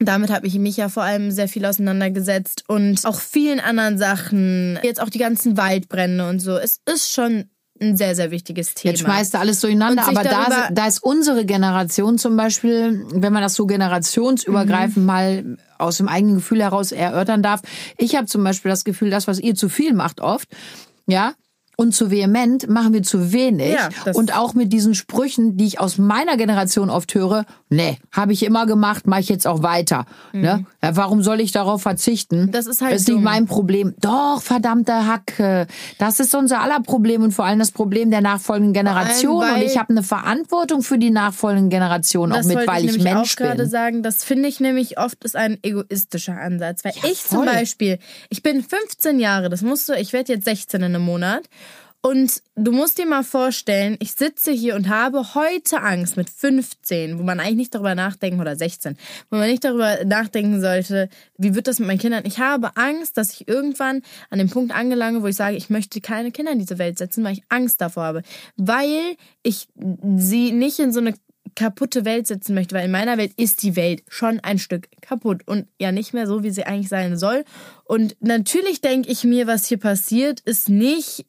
damit 0.00 0.30
habe 0.30 0.46
ich 0.46 0.54
mich 0.54 0.76
ja 0.76 0.88
vor 0.88 1.02
allem 1.02 1.32
sehr 1.32 1.48
viel 1.48 1.64
auseinandergesetzt 1.66 2.62
und 2.68 3.04
auch 3.04 3.18
vielen 3.20 3.58
anderen 3.58 3.98
Sachen. 3.98 4.78
Jetzt 4.84 5.00
auch 5.02 5.10
die 5.10 5.18
ganzen 5.18 5.56
Waldbrände 5.56 6.28
und 6.28 6.38
so. 6.38 6.56
Es 6.56 6.80
ist 6.88 7.12
schon 7.12 7.50
ein 7.80 7.96
sehr, 7.96 8.14
sehr 8.14 8.30
wichtiges 8.30 8.74
Thema. 8.74 8.92
Jetzt 8.92 9.00
schmeißt 9.02 9.34
du 9.34 9.38
alles 9.38 9.60
durcheinander, 9.60 10.06
aber 10.06 10.22
da, 10.24 10.68
da 10.70 10.86
ist 10.86 11.02
unsere 11.02 11.44
Generation 11.44 12.18
zum 12.18 12.36
Beispiel, 12.36 13.06
wenn 13.12 13.32
man 13.32 13.42
das 13.42 13.54
so 13.54 13.66
generationsübergreifend 13.66 14.96
Mhm. 14.98 15.04
mal 15.06 15.56
aus 15.78 15.98
dem 15.98 16.08
eigenen 16.08 16.36
Gefühl 16.36 16.62
heraus 16.62 16.92
erörtern 16.92 17.42
darf. 17.42 17.60
Ich 17.96 18.16
habe 18.16 18.26
zum 18.26 18.42
Beispiel 18.44 18.70
das 18.70 18.84
Gefühl, 18.84 19.10
das, 19.10 19.26
was 19.28 19.38
ihr 19.38 19.54
zu 19.54 19.68
viel 19.68 19.94
macht 19.94 20.20
oft, 20.20 20.48
ja, 21.06 21.34
und 21.80 21.94
zu 21.94 22.10
vehement 22.10 22.68
machen 22.68 22.92
wir 22.92 23.04
zu 23.04 23.32
wenig. 23.32 23.74
Ja, 23.74 23.88
und 24.14 24.36
auch 24.36 24.54
mit 24.54 24.72
diesen 24.72 24.96
Sprüchen, 24.96 25.56
die 25.56 25.64
ich 25.64 25.78
aus 25.78 25.96
meiner 25.96 26.36
Generation 26.36 26.90
oft 26.90 27.14
höre, 27.14 27.46
nee, 27.68 27.98
habe 28.10 28.32
ich 28.32 28.42
immer 28.42 28.66
gemacht, 28.66 29.06
mache 29.06 29.20
ich 29.20 29.28
jetzt 29.28 29.46
auch 29.46 29.62
weiter. 29.62 30.04
Ne? 30.32 30.66
Ja, 30.82 30.96
warum 30.96 31.22
soll 31.22 31.40
ich 31.40 31.52
darauf 31.52 31.80
verzichten? 31.80 32.46
Mhm. 32.46 32.50
Das 32.50 32.66
ist 32.66 32.80
halt 32.80 32.94
Das 32.94 33.02
ist 33.02 33.08
nicht 33.08 33.20
mein 33.20 33.46
Problem. 33.46 33.94
Doch, 34.00 34.42
verdammte 34.42 35.06
Hacke. 35.06 35.68
Das 35.98 36.18
ist 36.18 36.34
unser 36.34 36.62
aller 36.62 36.80
Problem 36.80 37.22
und 37.22 37.30
vor 37.30 37.44
allem 37.44 37.60
das 37.60 37.70
Problem 37.70 38.10
der 38.10 38.22
nachfolgenden 38.22 38.72
Generation. 38.72 39.48
Und 39.48 39.62
ich 39.62 39.78
habe 39.78 39.90
eine 39.90 40.02
Verantwortung 40.02 40.82
für 40.82 40.98
die 40.98 41.10
nachfolgenden 41.10 41.70
Generationen 41.70 42.32
auch 42.32 42.42
mit, 42.42 42.66
weil 42.66 42.86
ich, 42.86 42.90
ich, 42.90 42.96
nämlich 42.96 43.14
Mensch 43.14 43.34
auch 43.34 43.36
gerade 43.36 43.62
bin. 43.62 43.70
sagen. 43.70 44.02
Das 44.02 44.24
finde 44.24 44.48
ich 44.48 44.58
nämlich 44.58 44.98
oft 44.98 45.22
ist 45.22 45.36
ein 45.36 45.58
egoistischer 45.62 46.40
Ansatz. 46.40 46.84
Weil 46.84 46.94
ich 47.08 47.22
zum 47.22 47.38
voll. 47.38 47.46
Beispiel, 47.46 48.00
ich 48.30 48.42
bin 48.42 48.64
15 48.64 49.20
Jahre, 49.20 49.48
das 49.48 49.62
musst 49.62 49.88
du, 49.88 49.92
ich 49.92 50.12
werde 50.12 50.32
jetzt 50.32 50.44
16 50.44 50.80
in 50.80 50.86
einem 50.86 51.04
Monat. 51.04 51.44
Und 52.00 52.42
du 52.54 52.70
musst 52.70 52.98
dir 52.98 53.06
mal 53.06 53.24
vorstellen, 53.24 53.96
ich 53.98 54.12
sitze 54.12 54.52
hier 54.52 54.76
und 54.76 54.88
habe 54.88 55.34
heute 55.34 55.82
Angst 55.82 56.16
mit 56.16 56.30
15, 56.30 57.18
wo 57.18 57.24
man 57.24 57.40
eigentlich 57.40 57.56
nicht 57.56 57.74
darüber 57.74 57.96
nachdenken, 57.96 58.40
oder 58.40 58.54
16, 58.54 58.96
wo 59.30 59.36
man 59.36 59.48
nicht 59.48 59.64
darüber 59.64 60.04
nachdenken 60.04 60.60
sollte, 60.60 61.08
wie 61.38 61.56
wird 61.56 61.66
das 61.66 61.80
mit 61.80 61.88
meinen 61.88 61.98
Kindern. 61.98 62.24
Ich 62.24 62.38
habe 62.38 62.76
Angst, 62.76 63.16
dass 63.16 63.32
ich 63.32 63.48
irgendwann 63.48 64.02
an 64.30 64.38
dem 64.38 64.48
Punkt 64.48 64.72
angelange, 64.72 65.22
wo 65.22 65.26
ich 65.26 65.34
sage, 65.34 65.56
ich 65.56 65.70
möchte 65.70 66.00
keine 66.00 66.30
Kinder 66.30 66.52
in 66.52 66.60
diese 66.60 66.78
Welt 66.78 66.98
setzen, 66.98 67.24
weil 67.24 67.32
ich 67.32 67.42
Angst 67.48 67.80
davor 67.80 68.04
habe. 68.04 68.22
Weil 68.56 69.16
ich 69.42 69.66
sie 69.74 70.52
nicht 70.52 70.78
in 70.78 70.92
so 70.92 71.00
eine 71.00 71.14
kaputte 71.56 72.04
Welt 72.04 72.28
sitzen 72.28 72.54
möchte, 72.54 72.76
weil 72.76 72.84
in 72.84 72.92
meiner 72.92 73.18
Welt 73.18 73.32
ist 73.36 73.64
die 73.64 73.74
Welt 73.74 74.04
schon 74.06 74.38
ein 74.38 74.60
Stück 74.60 74.88
kaputt 75.00 75.42
und 75.46 75.66
ja 75.80 75.90
nicht 75.90 76.14
mehr 76.14 76.28
so, 76.28 76.44
wie 76.44 76.50
sie 76.50 76.64
eigentlich 76.64 76.88
sein 76.88 77.18
soll. 77.18 77.44
Und 77.82 78.16
natürlich 78.20 78.80
denke 78.80 79.10
ich 79.10 79.24
mir, 79.24 79.48
was 79.48 79.66
hier 79.66 79.78
passiert, 79.78 80.38
ist 80.40 80.68
nicht 80.68 81.26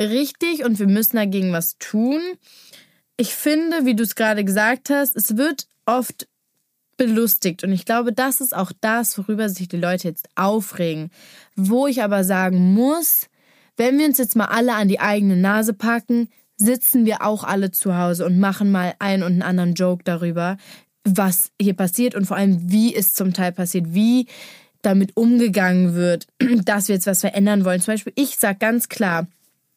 richtig 0.00 0.64
und 0.64 0.78
wir 0.78 0.86
müssen 0.86 1.16
dagegen 1.16 1.52
was 1.52 1.78
tun. 1.78 2.20
Ich 3.16 3.34
finde, 3.34 3.84
wie 3.84 3.94
du 3.94 4.02
es 4.02 4.14
gerade 4.14 4.44
gesagt 4.44 4.90
hast, 4.90 5.16
es 5.16 5.36
wird 5.36 5.66
oft 5.86 6.26
belustigt 6.96 7.64
und 7.64 7.72
ich 7.72 7.84
glaube, 7.84 8.12
das 8.12 8.40
ist 8.40 8.54
auch 8.54 8.72
das, 8.80 9.18
worüber 9.18 9.48
sich 9.48 9.68
die 9.68 9.76
Leute 9.76 10.08
jetzt 10.08 10.28
aufregen. 10.36 11.10
Wo 11.56 11.86
ich 11.86 12.02
aber 12.02 12.24
sagen 12.24 12.74
muss, 12.74 13.28
wenn 13.76 13.98
wir 13.98 14.06
uns 14.06 14.18
jetzt 14.18 14.36
mal 14.36 14.46
alle 14.46 14.74
an 14.74 14.88
die 14.88 15.00
eigene 15.00 15.36
Nase 15.36 15.74
packen, 15.74 16.28
sitzen 16.56 17.04
wir 17.04 17.22
auch 17.22 17.42
alle 17.44 17.70
zu 17.70 17.96
Hause 17.96 18.24
und 18.24 18.38
machen 18.38 18.70
mal 18.70 18.94
einen 18.98 19.22
und 19.22 19.32
einen 19.32 19.42
anderen 19.42 19.74
Joke 19.74 20.04
darüber, 20.04 20.56
was 21.04 21.50
hier 21.60 21.74
passiert 21.74 22.14
und 22.14 22.26
vor 22.26 22.36
allem, 22.36 22.70
wie 22.70 22.94
es 22.94 23.12
zum 23.12 23.32
Teil 23.32 23.52
passiert, 23.52 23.92
wie 23.92 24.26
damit 24.82 25.16
umgegangen 25.16 25.94
wird, 25.94 26.26
dass 26.64 26.88
wir 26.88 26.94
jetzt 26.94 27.06
was 27.06 27.20
verändern 27.20 27.64
wollen. 27.64 27.80
Zum 27.80 27.94
Beispiel, 27.94 28.12
ich 28.16 28.36
sag 28.36 28.60
ganz 28.60 28.88
klar, 28.88 29.26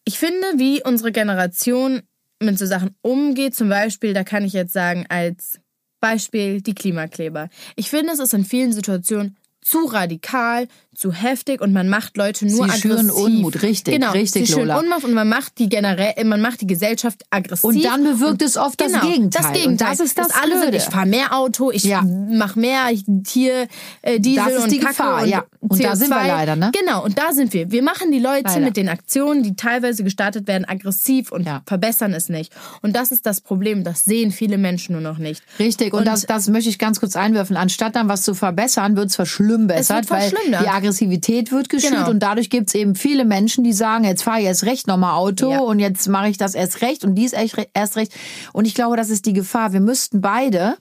ich 0.07 0.19
finde, 0.19 0.47
wie 0.55 0.81
unsere 0.81 1.11
Generation 1.11 2.01
mit 2.41 2.57
so 2.57 2.65
Sachen 2.65 2.95
umgeht, 3.01 3.55
zum 3.55 3.67
Beispiel, 3.67 4.13
da 4.13 4.23
kann 4.23 4.45
ich 4.45 4.53
jetzt 4.53 4.71
sagen, 4.71 5.05
als 5.09 5.59
Beispiel 5.99 6.61
die 6.61 6.73
Klimakleber. 6.73 7.49
Ich 7.75 7.89
finde, 7.89 8.13
es 8.13 8.19
ist 8.19 8.33
in 8.33 8.45
vielen 8.45 8.71
Situationen 8.71 9.36
zu 9.67 9.85
radikal, 9.85 10.67
zu 10.95 11.11
heftig 11.11 11.61
und 11.61 11.73
man 11.73 11.89
macht 11.89 12.17
Leute 12.17 12.47
nur 12.47 12.67
Sie 12.69 12.79
schüren 12.79 13.09
aggressiv. 13.09 13.23
Unmut, 13.25 13.61
richtig, 13.61 13.93
genau, 13.93 14.11
richtig, 14.13 14.47
sie 14.47 14.53
schüren 14.53 14.67
Lola. 14.69 14.79
Unmut 14.79 15.03
und 15.03 15.13
man 15.13 15.27
macht 15.29 15.59
die 15.59 15.69
generell, 15.69 16.13
man 16.25 16.41
macht 16.41 16.61
die 16.61 16.67
Gesellschaft 16.67 17.23
aggressiv. 17.29 17.65
Und 17.65 17.83
dann 17.83 18.03
bewirkt 18.03 18.41
es 18.41 18.57
oft 18.57 18.79
das 18.81 18.93
Genau, 18.93 19.05
Gegenteil. 19.05 19.43
Das 19.43 19.53
Gegenteil. 19.53 19.89
Und 19.91 19.99
das 19.99 20.05
ist 20.05 20.17
das 20.17 20.29
Dass 20.29 20.41
alle 20.41 20.59
sind, 20.59 20.73
ich 20.73 20.83
fahre 20.83 21.05
mehr 21.05 21.35
Auto, 21.35 21.69
ich 21.71 21.83
Ja. 21.83 22.01
mache 22.01 22.57
mehr 22.59 22.87
hier 23.27 23.67
äh, 24.01 24.19
Diesel 24.19 24.43
Das 24.45 24.53
ist 24.55 24.63
und 24.63 24.71
die 24.71 24.79
Kacke 24.79 24.89
Gefahr, 24.95 25.23
und 25.23 25.29
ja. 25.29 25.43
Und 25.59 25.83
da 25.83 25.91
CO2. 25.91 25.95
sind 25.97 26.09
wir 26.09 26.27
leider, 26.27 26.55
ne? 26.55 26.71
Genau, 26.79 27.03
und 27.03 27.17
da 27.19 27.33
sind 27.33 27.53
wir. 27.53 27.69
Wir 27.69 27.83
machen 27.83 28.11
die 28.11 28.19
Leute 28.19 28.43
Leider. 28.45 28.61
mit 28.61 28.77
den 28.77 28.87
Aktionen, 28.89 29.43
die 29.43 29.55
teilweise 29.55 30.03
gestartet 30.03 30.47
werden, 30.47 30.65
aggressiv 30.65 31.31
und 31.31 31.45
Ja. 31.45 31.61
verbessern 31.67 32.13
es 32.13 32.29
nicht. 32.29 32.53
Und 32.81 32.95
das 32.95 33.11
ist 33.11 33.25
das 33.25 33.41
Problem. 33.41 33.83
Das 33.83 34.03
sehen 34.05 34.31
viele 34.31 34.57
Menschen 34.57 34.93
nur 34.93 35.01
noch 35.01 35.17
nicht. 35.17 35.43
Richtig, 35.59 35.93
und, 35.93 35.99
Und- 35.99 36.05
das, 36.07 36.21
das 36.25 36.47
möchte 36.47 36.69
ich 36.69 36.79
ganz 36.79 36.99
kurz 37.01 37.15
einwerfen. 37.17 37.57
Anstatt 37.57 37.95
dann 37.97 38.07
was 38.07 38.21
zu 38.23 38.33
verbessern, 38.33 38.95
wird 38.95 39.09
es 39.09 39.15
verschlimmert. 39.17 39.56
Verschlimmbessert, 39.57 40.03
Es 40.05 40.09
wird 40.09 40.09
weil 40.11 40.29
verschlimmert. 40.29 40.61
die 40.63 40.67
Aggressivität 40.69 41.51
wird 41.51 41.69
geschürt 41.69 41.93
Genau. 41.93 42.09
und 42.09 42.19
dadurch 42.19 42.49
gibt's 42.49 42.73
eben 42.75 42.95
viele 42.95 43.25
Menschen, 43.25 43.63
die 43.63 43.73
sagen, 43.73 44.03
jetzt 44.03 44.23
fahre 44.23 44.39
ich 44.39 44.45
erst 44.45 44.65
recht 44.65 44.87
nochmal 44.87 45.13
Auto 45.15 45.51
Ja. 45.51 45.59
und 45.59 45.79
jetzt 45.79 46.07
mache 46.07 46.29
ich 46.29 46.37
das 46.37 46.55
erst 46.55 46.81
recht 46.81 47.03
und 47.03 47.15
dies 47.15 47.33
erst 47.33 47.57
re- 47.57 47.67
erst 47.73 47.95
recht. 47.97 48.13
Und 48.53 48.65
ich 48.65 48.75
glaube, 48.75 48.97
das 48.97 49.09
ist 49.09 49.25
die 49.25 49.33
Gefahr. 49.33 49.73
Wir 49.73 49.79
müssten 49.81 50.21
beide 50.21 50.75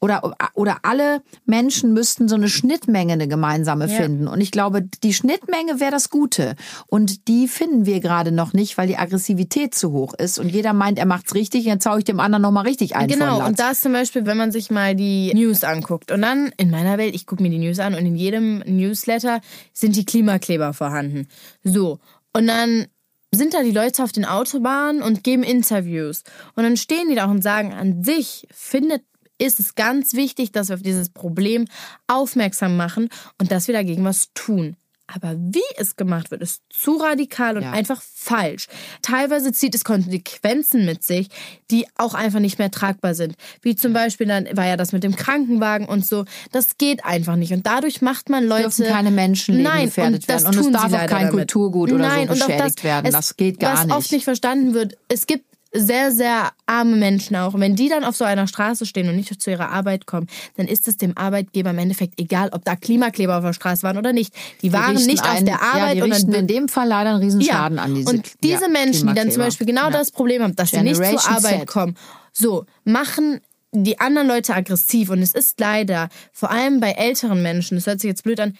oder, 0.00 0.34
oder 0.54 0.78
alle 0.82 1.20
Menschen 1.44 1.92
müssten 1.92 2.28
so 2.28 2.34
eine 2.34 2.48
Schnittmenge, 2.48 3.12
eine 3.12 3.28
gemeinsame 3.28 3.86
Ja. 3.88 3.94
finden. 3.94 4.26
Und 4.26 4.40
ich 4.40 4.50
glaube, 4.50 4.82
die 5.02 5.12
Schnittmenge 5.12 5.80
wäre 5.80 5.90
das 5.90 6.08
Gute. 6.10 6.54
Und 6.86 7.28
die 7.28 7.46
finden 7.46 7.84
wir 7.86 8.00
gerade 8.00 8.32
noch 8.32 8.52
nicht, 8.54 8.78
weil 8.78 8.88
die 8.88 8.96
Aggressivität 8.96 9.74
zu 9.74 9.92
hoch 9.92 10.14
ist 10.14 10.38
und 10.38 10.48
jeder 10.48 10.72
meint, 10.72 10.98
er 10.98 11.06
macht's 11.06 11.34
richtig, 11.34 11.64
jetzt 11.64 11.84
hau 11.86 11.96
ich 11.98 12.04
dem 12.04 12.20
anderen 12.20 12.42
nochmal 12.42 12.64
richtig 12.64 12.96
ein. 12.96 13.08
Genau, 13.08 13.38
und 13.38 13.44
Latz. 13.44 13.56
da 13.56 13.70
ist 13.70 13.82
zum 13.82 13.92
Beispiel, 13.92 14.24
wenn 14.26 14.36
man 14.38 14.50
sich 14.50 14.70
mal 14.70 14.94
die 14.94 15.32
News 15.34 15.62
anguckt. 15.64 16.10
Und 16.10 16.22
dann 16.22 16.50
in 16.56 16.70
meiner 16.70 16.96
Welt, 16.98 17.14
ich 17.14 17.26
gucke 17.26 17.42
mir 17.42 17.50
die 17.50 17.58
News 17.58 17.78
an 17.78 17.94
und 17.94 18.04
in 18.16 18.18
jedem 18.18 18.58
Newsletter 18.60 19.40
sind 19.72 19.94
die 19.96 20.06
Klimakleber 20.06 20.72
vorhanden. 20.72 21.28
So. 21.62 22.00
Und 22.32 22.46
dann 22.46 22.86
sind 23.34 23.54
da 23.54 23.62
die 23.62 23.72
Leute 23.72 24.02
auf 24.02 24.12
den 24.12 24.24
Autobahnen 24.24 25.02
und 25.02 25.22
geben 25.22 25.42
Interviews. 25.42 26.22
Und 26.54 26.64
dann 26.64 26.76
stehen 26.76 27.08
die 27.08 27.14
da 27.14 27.26
und 27.26 27.42
sagen, 27.42 27.72
an 27.72 28.02
sich 28.02 28.46
findet 28.50 29.02
ist 29.38 29.60
es 29.60 29.74
ganz 29.74 30.14
wichtig, 30.14 30.50
dass 30.52 30.70
wir 30.70 30.76
auf 30.76 30.82
dieses 30.82 31.10
Problem 31.10 31.66
aufmerksam 32.06 32.74
machen 32.74 33.10
und 33.38 33.50
dass 33.50 33.66
wir 33.66 33.74
dagegen 33.74 34.02
was 34.02 34.32
tun. 34.32 34.76
Aber 35.12 35.36
wie 35.38 35.62
es 35.76 35.94
gemacht 35.96 36.30
wird, 36.30 36.42
ist 36.42 36.62
zu 36.68 36.96
radikal 36.96 37.56
und 37.56 37.62
Ja. 37.62 37.70
einfach 37.72 38.02
falsch. 38.02 38.66
Teilweise 39.02 39.52
zieht 39.52 39.74
es 39.74 39.84
Konsequenzen 39.84 40.84
mit 40.84 41.04
sich, 41.04 41.28
die 41.70 41.86
auch 41.96 42.14
einfach 42.14 42.40
nicht 42.40 42.58
mehr 42.58 42.70
tragbar 42.70 43.14
sind. 43.14 43.34
Wie 43.62 43.76
zum 43.76 43.92
Beispiel, 43.92 44.26
dann 44.26 44.48
war 44.56 44.66
ja 44.66 44.76
das 44.76 44.92
mit 44.92 45.04
dem 45.04 45.14
Krankenwagen 45.14 45.86
und 45.86 46.04
so. 46.04 46.24
Das 46.50 46.76
geht 46.76 47.04
einfach 47.04 47.36
nicht. 47.36 47.52
Und 47.52 47.66
dadurch 47.66 48.02
macht 48.02 48.28
man 48.30 48.44
Leute. 48.44 48.62
dürfen 48.62 48.86
keine 48.86 49.10
Menschenleben 49.12 49.70
Nein, 49.72 49.84
gefährdet 49.86 50.22
und 50.22 50.28
das 50.28 50.44
werden. 50.44 50.58
Und 50.58 50.66
es 50.66 50.72
darf 50.72 50.92
auch 50.92 51.06
kein 51.06 51.26
damit. 51.26 51.30
Kulturgut 51.32 51.92
oder 51.92 52.04
so 52.04 52.10
Nein, 52.10 52.28
und 52.28 52.42
auch 52.42 52.46
beschädigt 52.46 52.78
das, 52.78 52.84
werden. 52.84 53.12
Das 53.12 53.36
geht 53.36 53.60
gar 53.60 53.74
was 53.74 53.86
nicht. 53.86 53.96
oft 53.96 54.12
nicht 54.12 54.24
verstanden 54.24 54.74
wird, 54.74 54.96
es 55.08 55.26
gibt 55.26 55.44
sehr, 55.78 56.12
sehr 56.12 56.50
arme 56.66 56.96
Menschen 56.96 57.36
auch. 57.36 57.54
Und 57.54 57.60
wenn 57.60 57.76
die 57.76 57.88
dann 57.88 58.04
auf 58.04 58.16
so 58.16 58.24
einer 58.24 58.46
Straße 58.46 58.86
stehen 58.86 59.08
und 59.08 59.16
nicht 59.16 59.40
zu 59.40 59.50
ihrer 59.50 59.70
Arbeit 59.70 60.06
kommen, 60.06 60.26
dann 60.56 60.66
ist 60.68 60.88
es 60.88 60.96
dem 60.96 61.16
Arbeitgeber 61.16 61.70
im 61.70 61.78
Endeffekt 61.78 62.20
egal, 62.20 62.50
ob 62.52 62.64
da 62.64 62.76
Klimakleber 62.76 63.36
auf 63.38 63.44
der 63.44 63.52
Straße 63.52 63.82
waren 63.82 63.98
oder 63.98 64.12
nicht. 64.12 64.34
Die 64.62 64.72
waren 64.72 64.96
richten 64.96 65.10
nicht 65.10 65.22
auf 65.22 65.30
einen- 65.30 65.46
der 65.46 65.62
Arbeit 65.62 65.96
ja, 65.96 66.04
die 66.06 66.12
und 66.12 66.22
dann 66.32 66.40
in 66.40 66.46
dem 66.46 66.68
Fall 66.68 66.88
leider 66.88 67.10
einen 67.10 67.20
riesen 67.22 67.42
Schaden 67.42 67.78
an 67.78 67.94
diese 67.94 68.08
und 68.10 68.32
diese 68.42 68.62
ja, 68.62 68.68
Menschen, 68.68 69.08
die 69.08 69.14
dann 69.14 69.30
zum. 69.30 69.42
Beispiel 69.42 69.66
genau 69.66 69.84
Ja. 69.84 69.90
das 69.90 70.10
Problem 70.10 70.42
haben, 70.42 70.56
dass 70.56 70.70
sie 70.70 70.82
nicht 70.82 70.96
zur 70.96 71.04
Generation 71.04 71.34
Arbeit 71.36 71.58
Z. 71.60 71.66
kommen, 71.68 71.96
so 72.32 72.64
machen 72.84 73.40
die 73.72 74.00
anderen 74.00 74.28
Leute 74.28 74.54
aggressiv 74.54 75.10
und 75.10 75.20
es 75.20 75.32
ist 75.34 75.60
leider 75.60 76.08
vor 76.32 76.50
allem 76.50 76.80
bei 76.80 76.92
älteren 76.92 77.42
Menschen, 77.42 77.76
das 77.76 77.86
hört 77.86 78.00
sich 78.00 78.08
jetzt 78.08 78.22
blöd 78.24 78.40
an, 78.40 78.56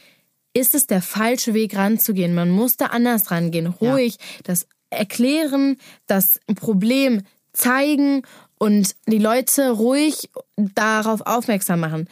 ist 0.52 0.74
es 0.74 0.86
der 0.86 1.02
falsche 1.02 1.54
Weg 1.54 1.76
ranzugehen. 1.76 2.34
Man 2.34 2.50
muss 2.50 2.76
da 2.76 2.86
anders 2.86 3.30
rangehen, 3.30 3.66
ruhig, 3.66 4.16
das 4.44 4.66
erklären, 4.90 5.76
das 6.06 6.40
Problem 6.54 7.22
zeigen 7.52 8.22
und 8.58 8.94
die 9.06 9.18
Leute 9.18 9.70
ruhig 9.70 10.30
darauf 10.56 11.22
aufmerksam 11.22 11.80
machen. 11.80 12.08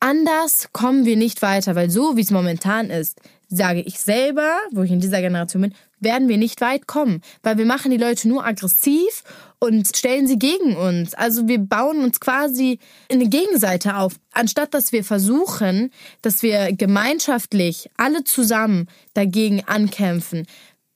Anders 0.00 0.68
kommen 0.72 1.04
wir 1.04 1.16
nicht 1.16 1.42
weiter, 1.42 1.74
weil 1.74 1.90
so 1.90 2.16
wie 2.16 2.22
es 2.22 2.30
momentan 2.30 2.88
ist, 2.88 3.20
sage 3.50 3.80
ich 3.80 4.00
selber, 4.00 4.56
wo 4.70 4.82
ich 4.82 4.90
in 4.90 5.00
dieser 5.00 5.20
Generation 5.20 5.62
bin, 5.62 5.74
werden 5.98 6.28
wir 6.28 6.38
nicht 6.38 6.60
weit 6.62 6.86
kommen, 6.86 7.20
weil 7.42 7.58
wir 7.58 7.66
machen 7.66 7.90
die 7.90 7.98
Leute 7.98 8.28
nur 8.28 8.46
aggressiv 8.46 9.24
und 9.58 9.94
stellen 9.94 10.26
sie 10.26 10.38
gegen 10.38 10.76
uns. 10.76 11.12
Also 11.14 11.48
wir 11.48 11.58
bauen 11.58 11.98
uns 12.02 12.20
quasi 12.20 12.78
eine 13.10 13.28
Gegenseite 13.28 13.96
auf, 13.96 14.14
anstatt 14.32 14.72
dass 14.72 14.92
wir 14.92 15.04
versuchen, 15.04 15.90
dass 16.22 16.42
wir 16.42 16.72
gemeinschaftlich 16.72 17.90
alle 17.98 18.24
zusammen 18.24 18.88
dagegen 19.12 19.64
ankämpfen 19.66 20.46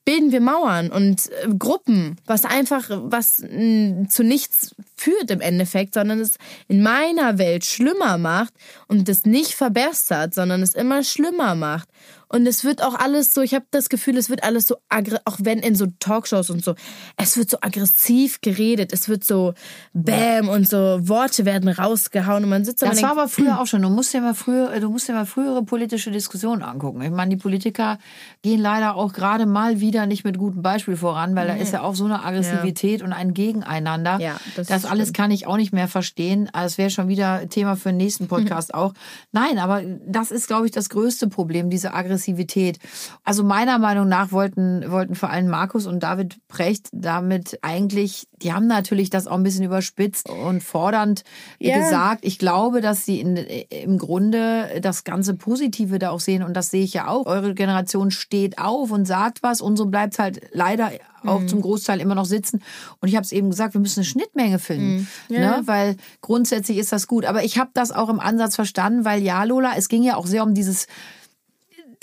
bilden 0.05 0.33
wir 0.33 0.41
Mauern 0.41 0.91
und 0.91 1.31
äh, 1.31 1.49
Gruppen, 1.59 2.17
was 2.27 2.45
einfach 2.45 2.91
was 2.91 3.37
zu 3.37 4.23
nichts 4.23 4.75
führt 4.97 5.31
im 5.31 5.41
Endeffekt, 5.41 5.95
sondern 5.95 6.21
es 6.21 6.37
in 6.69 6.83
meiner 6.83 7.39
Welt 7.39 7.65
schlimmer 7.65 8.19
macht 8.19 8.53
und 8.89 9.09
es 9.09 9.25
nicht 9.25 9.55
verbessert, 9.55 10.35
sondern 10.35 10.63
es 10.63 10.75
immer 10.75 11.03
schlimmer 11.03 11.55
macht. 11.55 11.89
Und 12.29 12.47
es 12.47 12.65
wird 12.65 12.83
auch 12.83 12.95
alles 12.95 13.35
so, 13.35 13.43
ich 13.43 13.55
habe 13.55 13.67
das 13.71 13.89
Gefühl, 13.89 14.17
es 14.17 14.31
wird 14.31 14.43
alles 14.45 14.67
so, 14.67 14.77
auch 15.25 15.37
wenn 15.41 15.59
in 15.59 15.75
so 15.75 15.87
Talkshows 15.99 16.51
und 16.51 16.65
so, 16.65 16.75
es 17.17 17.37
wird 17.37 17.51
so 17.51 17.59
aggressiv 17.61 18.41
geredet, 18.41 18.93
es 18.93 19.09
wird 19.09 19.25
so 19.25 19.55
Bäm 19.93 20.49
und 20.49 20.69
so 20.69 20.99
Worte 21.09 21.45
werden 21.45 21.69
rausgehauen 21.69 22.45
und 22.45 22.51
man 22.51 22.65
sitzt 22.65 22.83
da 22.83 22.87
Das 22.87 23.03
war 23.03 23.11
denkt, 23.11 23.19
aber 23.21 23.29
früher 23.29 23.61
auch 23.61 23.67
schon. 23.67 23.83
Du 23.83 23.91
musst 23.91 24.13
dir 24.15 24.21
mal 24.21 24.35
früher, 24.35 24.79
du 24.81 24.91
musst 24.91 25.09
dir 25.09 25.13
mal 25.13 25.27
frühere 25.27 25.63
politische 25.65 26.11
Diskussionen 26.11 26.63
angucken. 26.63 27.03
Ich 27.03 27.11
meine, 27.11 27.31
die 27.31 27.37
Politiker 27.37 27.99
gehen 28.43 28.61
leider 28.61 28.97
auch 28.97 29.13
gerade 29.13 29.47
mal 29.47 29.81
wieder 29.81 30.07
nicht 30.07 30.25
mit 30.25 30.39
gutem 30.39 30.63
Beispiel 30.63 30.97
voran, 30.97 31.37
weil 31.37 31.47
da 31.47 31.55
ist 31.55 31.73
ja 31.73 31.83
auch 31.83 31.95
so 31.95 32.05
eine 32.05 32.25
Aggressivität 32.25 33.03
und 33.03 33.13
ein 33.13 33.35
Gegeneinander. 33.35 34.19
Ja, 34.21 34.41
das 34.57 34.69
das 34.69 34.85
alles 34.85 35.09
stimmt. 35.09 35.17
kann 35.17 35.31
ich 35.31 35.47
auch 35.47 35.57
nicht 35.57 35.73
mehr 35.73 35.89
verstehen. 35.89 36.49
Also 36.53 36.75
Es 36.75 36.79
wäre 36.79 36.91
schon 36.91 37.09
wieder 37.09 37.49
Thema 37.49 37.77
für 37.77 37.91
den 37.91 37.99
nächsten 37.99 38.29
Podcast 38.29 38.75
auch. 38.75 38.95
Nein, 39.33 39.59
aber 39.59 39.83
das 40.07 40.31
ist, 40.31 40.47
glaube 40.47 40.67
ich, 40.67 40.73
das 40.73 40.89
größte 40.89 41.29
Problem, 41.29 41.71
diese 41.71 41.93
Aggressivität. 41.95 42.14
Also 43.25 43.43
meiner 43.45 43.79
Meinung 43.79 44.09
nach 44.09 44.33
wollten, 44.33 44.91
wollten 44.91 45.15
vor 45.15 45.31
allem 45.31 45.49
Markus 45.49 45.87
und 45.87 46.03
David 46.03 46.37
Precht 46.49 46.89
damit 46.93 47.59
eigentlich, 47.63 48.27
die 48.43 48.53
haben 48.53 48.67
natürlich 48.67 49.11
das 49.11 49.27
auch 49.27 49.37
ein 49.37 49.43
bisschen 49.43 49.65
überspitzt 49.65 50.29
und 50.29 50.63
fordernd 50.63 51.25
Ja. 51.59 51.77
gesagt. 51.79 52.25
Ich 52.25 52.39
glaube, 52.39 52.81
dass 52.81 53.05
sie 53.05 53.21
in, 53.21 53.37
im 53.37 53.99
Grunde 53.99 54.81
das 54.81 55.05
ganze 55.05 55.35
Positive 55.35 55.99
da 55.99 56.11
auch 56.11 56.21
sehen 56.21 56.43
und 56.43 56.55
das 56.55 56.71
sehe 56.71 56.85
ich 56.85 56.95
ja 56.95 57.09
auch. 57.09 57.27
Eure 57.27 57.55
Generation 57.55 58.11
steht 58.11 58.59
auf 58.59 58.91
und 58.91 59.07
sagt 59.07 59.43
was, 59.43 59.61
unsere 59.61 59.89
bleibt 59.89 60.19
halt 60.19 60.41
leider 60.53 60.91
auch 61.25 61.41
Mhm. 61.41 61.49
zum 61.49 61.63
Großteil 61.63 62.01
immer 62.01 62.15
noch 62.15 62.27
sitzen. 62.27 62.63
Und 63.01 63.09
ich 63.09 63.17
habe 63.17 63.25
es 63.25 63.33
eben 63.33 63.49
gesagt, 63.49 63.73
wir 63.73 63.81
müssen 63.81 64.01
eine 64.01 64.05
Schnittmenge 64.05 64.59
finden, 64.59 65.09
Mhm. 65.31 65.35
Ja. 65.35 65.41
ne? 65.41 65.63
weil 65.67 65.97
grundsätzlich 66.21 66.77
ist 66.77 66.93
das 66.93 67.07
gut. 67.07 67.25
Aber 67.25 67.43
ich 67.45 67.57
habe 67.59 67.71
das 67.73 67.93
auch 67.93 68.11
im 68.11 68.21
Ansatz 68.21 68.57
verstanden, 68.57 69.07
weil 69.07 69.23
ja, 69.23 69.43
Lola, 69.45 69.73
es 69.77 69.89
ging 69.89 70.03
ja 70.03 70.17
auch 70.17 70.27
sehr 70.27 70.43
um 70.43 70.53
dieses 70.53 70.87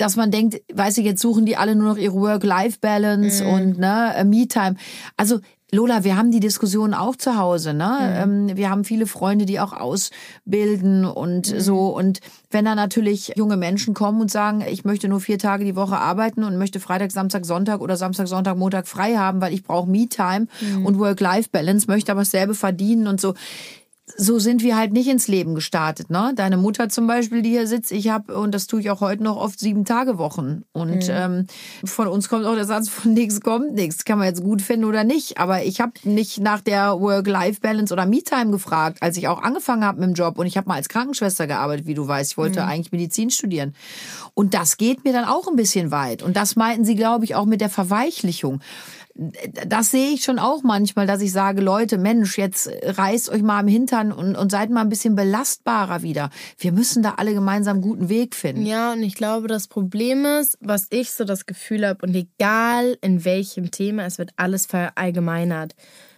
dass 0.01 0.15
man 0.15 0.31
denkt, 0.31 0.61
weiß 0.73 0.97
ich, 0.97 1.05
jetzt 1.05 1.21
suchen 1.21 1.45
die 1.45 1.57
alle 1.57 1.75
nur 1.75 1.89
noch 1.89 1.97
ihre 1.97 2.15
Work-Life-Balance 2.15 3.45
und 3.45 3.77
ne, 3.77 4.13
äh, 4.15 4.23
Me-Time. 4.23 4.75
Also 5.15 5.39
Lola, 5.73 6.03
wir 6.03 6.17
haben 6.17 6.31
die 6.31 6.41
Diskussion 6.41 6.93
auch 6.93 7.15
zu 7.15 7.37
Hause, 7.37 7.73
ne? 7.73 7.97
Ähm, 8.01 8.57
wir 8.57 8.69
haben 8.69 8.83
viele 8.83 9.07
Freunde, 9.07 9.45
die 9.45 9.61
auch 9.61 9.71
ausbilden 9.71 11.05
und 11.05 11.45
so. 11.45 11.95
Und 11.95 12.19
wenn 12.49 12.65
da 12.65 12.75
natürlich 12.75 13.31
junge 13.37 13.55
Menschen 13.55 13.93
kommen 13.93 14.19
und 14.19 14.29
sagen, 14.29 14.65
ich 14.69 14.83
möchte 14.83 15.07
nur 15.07 15.21
vier 15.21 15.39
Tage 15.39 15.63
die 15.63 15.77
Woche 15.77 15.97
arbeiten 15.97 16.43
und 16.43 16.57
möchte 16.57 16.81
Freitag, 16.81 17.11
Samstag, 17.11 17.45
Sonntag 17.45 17.79
oder 17.79 17.95
Samstag, 17.95 18.27
Sonntag, 18.27 18.57
Montag 18.57 18.85
frei 18.85 19.15
haben, 19.15 19.39
weil 19.39 19.53
ich 19.53 19.63
brauche 19.63 19.89
Me-Time 19.89 20.47
und 20.83 20.99
Work-Life-Balance, 20.99 21.87
möchte 21.87 22.11
aber 22.11 22.21
dasselbe 22.21 22.53
verdienen 22.53 23.07
und 23.07 23.21
so 23.21 23.33
so 24.17 24.39
sind 24.39 24.63
wir 24.63 24.77
halt 24.77 24.93
nicht 24.93 25.07
ins 25.07 25.27
Leben 25.27 25.55
gestartet. 25.55 26.09
Ne? 26.09 26.33
Deine 26.35 26.57
Mutter 26.57 26.89
zum 26.89 27.07
Beispiel, 27.07 27.41
die 27.41 27.49
hier 27.51 27.67
sitzt, 27.67 27.91
ich 27.91 28.09
habe, 28.09 28.35
und 28.37 28.53
das 28.53 28.67
tue 28.67 28.81
ich 28.81 28.89
auch 28.89 29.01
heute 29.01 29.23
noch 29.23 29.37
oft, 29.37 29.59
sieben 29.59 29.85
Tage 29.85 30.17
Wochen. 30.17 30.63
Und 30.73 31.07
ähm, 31.09 31.47
von 31.83 32.07
uns 32.07 32.27
kommt 32.27 32.45
auch 32.45 32.55
der 32.55 32.65
Satz, 32.65 32.89
von 32.89 33.13
nichts 33.13 33.41
kommt 33.41 33.73
nichts. 33.73 34.03
Kann 34.05 34.17
man 34.17 34.27
jetzt 34.27 34.43
gut 34.43 34.61
finden 34.61 34.85
oder 34.85 35.03
nicht. 35.03 35.37
Aber 35.37 35.63
ich 35.63 35.79
habe 35.79 35.93
nicht 36.03 36.39
nach 36.39 36.61
der 36.61 36.99
Work-Life-Balance 36.99 37.93
oder 37.93 38.05
Me-Time 38.05 38.51
gefragt, 38.51 38.97
als 39.01 39.17
ich 39.17 39.27
auch 39.27 39.41
angefangen 39.41 39.85
habe 39.85 39.99
mit 39.99 40.09
dem 40.09 40.13
Job. 40.15 40.37
Und 40.37 40.45
ich 40.45 40.57
habe 40.57 40.67
mal 40.67 40.75
als 40.75 40.89
Krankenschwester 40.89 41.47
gearbeitet, 41.47 41.85
wie 41.85 41.93
du 41.93 42.07
weißt. 42.07 42.31
Ich 42.31 42.37
wollte 42.37 42.65
eigentlich 42.65 42.91
Medizin 42.91 43.29
studieren. 43.29 43.73
Und 44.33 44.53
das 44.53 44.77
geht 44.77 45.03
mir 45.03 45.13
dann 45.13 45.25
auch 45.25 45.47
ein 45.47 45.55
bisschen 45.55 45.91
weit. 45.91 46.23
Und 46.23 46.35
das 46.35 46.55
meinten 46.55 46.85
sie, 46.85 46.95
glaube 46.95 47.25
ich, 47.25 47.35
auch 47.35 47.45
mit 47.45 47.61
der 47.61 47.69
Verweichlichung 47.69 48.61
das 49.13 49.91
sehe 49.91 50.11
ich 50.11 50.23
schon 50.23 50.39
auch 50.39 50.63
manchmal, 50.63 51.05
dass 51.05 51.21
ich 51.21 51.31
sage, 51.31 51.61
Leute, 51.61 51.97
Mensch, 51.97 52.37
jetzt 52.37 52.69
reißt 52.83 53.29
euch 53.29 53.41
mal 53.41 53.59
am 53.59 53.67
Hintern 53.67 54.11
und, 54.11 54.35
und 54.35 54.51
seid 54.51 54.69
mal 54.69 54.81
ein 54.81 54.89
bisschen 54.89 55.15
belastbarer 55.15 56.01
wieder. 56.01 56.29
Wir 56.57 56.71
müssen 56.71 57.03
da 57.03 57.15
alle 57.17 57.33
gemeinsam 57.33 57.75
einen 57.75 57.81
guten 57.81 58.09
Weg 58.09 58.35
finden. 58.35 58.65
Ja, 58.65 58.93
und 58.93 59.03
ich 59.03 59.15
glaube, 59.15 59.47
das 59.47 59.67
Problem 59.67 60.25
ist, 60.25 60.57
was 60.61 60.87
ich 60.89 61.11
so 61.11 61.25
das 61.25 61.45
Gefühl 61.45 61.85
habe, 61.85 62.05
und 62.05 62.15
egal 62.15 62.97
in 63.01 63.25
welchem 63.25 63.71
Thema, 63.71 64.05
es 64.05 64.17
wird 64.17 64.31
alles 64.37 64.65
verallgemeinert. 64.65 65.75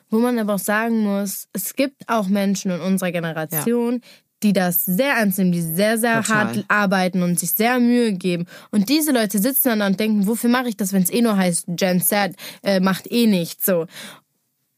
Wo 0.10 0.20
man 0.20 0.38
aber 0.38 0.56
auch 0.56 0.60
sagen 0.60 1.00
muss, 1.00 1.48
es 1.54 1.76
gibt 1.76 2.08
auch 2.08 2.28
Menschen 2.28 2.70
in 2.70 2.82
unserer 2.82 3.12
Generation, 3.12 4.02
die 4.44 4.54
das 4.54 4.86
sehr 4.86 5.14
ernst 5.16 5.38
nehmen, 5.40 5.52
die 5.52 5.62
sehr, 5.62 5.98
sehr 5.98 6.22
Total. 6.22 6.38
hart 6.38 6.66
arbeiten 6.68 7.24
und 7.24 7.40
sich 7.40 7.52
sehr 7.52 7.80
Mühe 7.80 8.14
geben. 8.14 8.46
Und 8.72 8.90
diese 8.90 9.12
Leute 9.12 9.40
sitzen 9.40 9.70
dann 9.70 9.80
da 9.80 9.88
und 9.88 10.00
denken, 10.00 10.28
wofür 10.28 10.50
mache 10.50 10.70
ich 10.70 10.78
das, 10.78 10.94
wenn 10.94 11.04
es 11.04 11.10
eh 11.10 11.22
nur 11.22 11.38
heißt, 11.38 11.66
Gen 11.68 12.02
Z 12.02 12.36
äh, 12.64 12.80
macht 12.80 13.12
eh 13.12 13.28
nichts 13.28 13.66
so. 13.66 13.88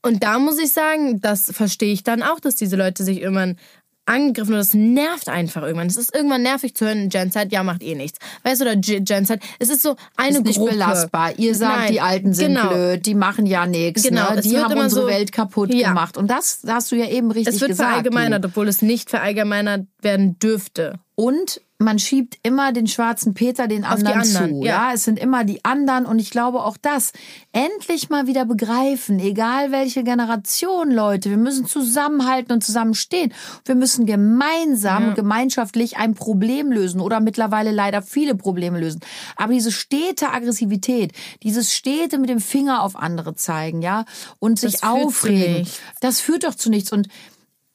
Und 0.01 0.21
da 0.21 0.37
muss 0.37 0.59
ich 0.59 0.71
sagen, 0.71 1.19
das 1.19 1.51
verstehe 1.51 1.91
ich 1.91 2.03
dann 2.03 2.21
auch, 2.21 2.39
dass 2.39 2.55
diese 2.55 2.75
Leute 2.75 3.03
sich 3.03 3.21
irgendwann 3.21 3.57
angegriffen 4.05 4.53
und 4.53 4.59
das 4.59 4.73
nervt 4.73 5.29
einfach 5.29 5.63
irgendwann. 5.63 5.87
Es 5.87 5.95
ist 5.97 6.13
irgendwann 6.15 6.43
nervig 6.43 6.75
zu 6.75 6.85
hören, 6.85 7.09
Gen 7.09 7.31
Z, 7.31 7.51
ja, 7.51 7.63
macht 7.63 7.81
eh 7.83 7.95
nichts. 7.95 8.19
Weißt 8.43 8.61
du, 8.61 8.65
oder 8.65 8.75
Gen 8.75 9.25
Z, 9.25 9.41
es 9.59 9.69
ist 9.69 9.81
so 9.81 9.95
eine 10.15 10.37
ist 10.37 10.45
nicht 10.45 10.57
Gruppe. 10.57 10.71
belastbar. 10.73 11.37
Ihr 11.37 11.55
sagt, 11.55 11.77
Nein, 11.79 11.91
die 11.93 12.01
Alten 12.01 12.33
sind 12.33 12.55
genau. 12.55 12.69
blöd, 12.69 13.05
die 13.05 13.15
machen 13.15 13.45
ja 13.45 13.65
nichts. 13.65 14.03
Genau, 14.03 14.33
ne? 14.33 14.41
Die 14.41 14.57
haben 14.57 14.77
unsere 14.77 15.01
so- 15.03 15.07
Welt 15.07 15.31
kaputt 15.31 15.73
Ja. 15.73 15.89
gemacht. 15.89 16.17
Und 16.17 16.27
das 16.29 16.59
hast 16.67 16.91
du 16.91 16.95
ja 16.95 17.07
eben 17.09 17.31
richtig 17.31 17.55
Es 17.55 17.61
wird 17.61 17.71
gesagt. 17.71 17.89
verallgemeinert, 17.89 18.45
obwohl 18.45 18.67
es 18.67 18.81
nicht 18.81 19.09
verallgemeinert 19.09 19.87
werden 20.01 20.37
dürfte. 20.39 20.99
Und 21.15 21.61
man 21.77 21.99
schiebt 21.99 22.37
immer 22.41 22.71
den 22.71 22.87
schwarzen 22.87 23.33
Peter 23.33 23.67
den 23.67 23.83
anderen, 23.83 24.21
anderen, 24.21 24.51
zu. 24.61 24.63
ja. 24.63 24.89
Ja. 24.89 24.93
es 24.93 25.03
sind 25.03 25.19
immer 25.19 25.43
die 25.43 25.63
anderen 25.65 26.05
und 26.05 26.19
ich 26.19 26.29
glaube 26.29 26.63
auch 26.63 26.77
das 26.77 27.11
endlich 27.51 28.09
mal 28.09 28.27
wieder 28.27 28.45
begreifen, 28.45 29.19
egal 29.19 29.71
welche 29.73 30.03
Generation, 30.05 30.89
Leute, 30.89 31.29
wir 31.29 31.37
müssen 31.37 31.65
zusammenhalten 31.65 32.53
und 32.53 32.63
zusammenstehen. 32.63 33.33
Wir 33.65 33.75
müssen 33.75 34.05
gemeinsam 34.05 35.09
und 35.09 35.15
gemeinschaftlich 35.15 35.97
ein 35.97 36.13
Problem 36.13 36.71
lösen 36.71 37.01
oder 37.01 37.19
mittlerweile 37.19 37.71
leider 37.71 38.01
viele 38.01 38.35
Probleme 38.35 38.79
lösen. 38.79 39.01
Aber 39.35 39.51
diese 39.51 39.73
stete 39.73 40.29
Aggressivität, 40.31 41.11
dieses 41.43 41.73
stete 41.73 42.19
mit 42.19 42.29
dem 42.29 42.39
Finger 42.39 42.83
auf 42.83 42.95
andere 42.95 43.35
zeigen, 43.35 43.81
ja, 43.81 44.05
und 44.39 44.59
sich 44.59 44.73
Das 44.73 44.81
zu 44.81 44.87
aufregen, 44.87 45.67
das 45.99 46.21
führt 46.21 46.45
doch 46.45 46.55
zu 46.55 46.69
nichts 46.69 46.93
und 46.93 47.09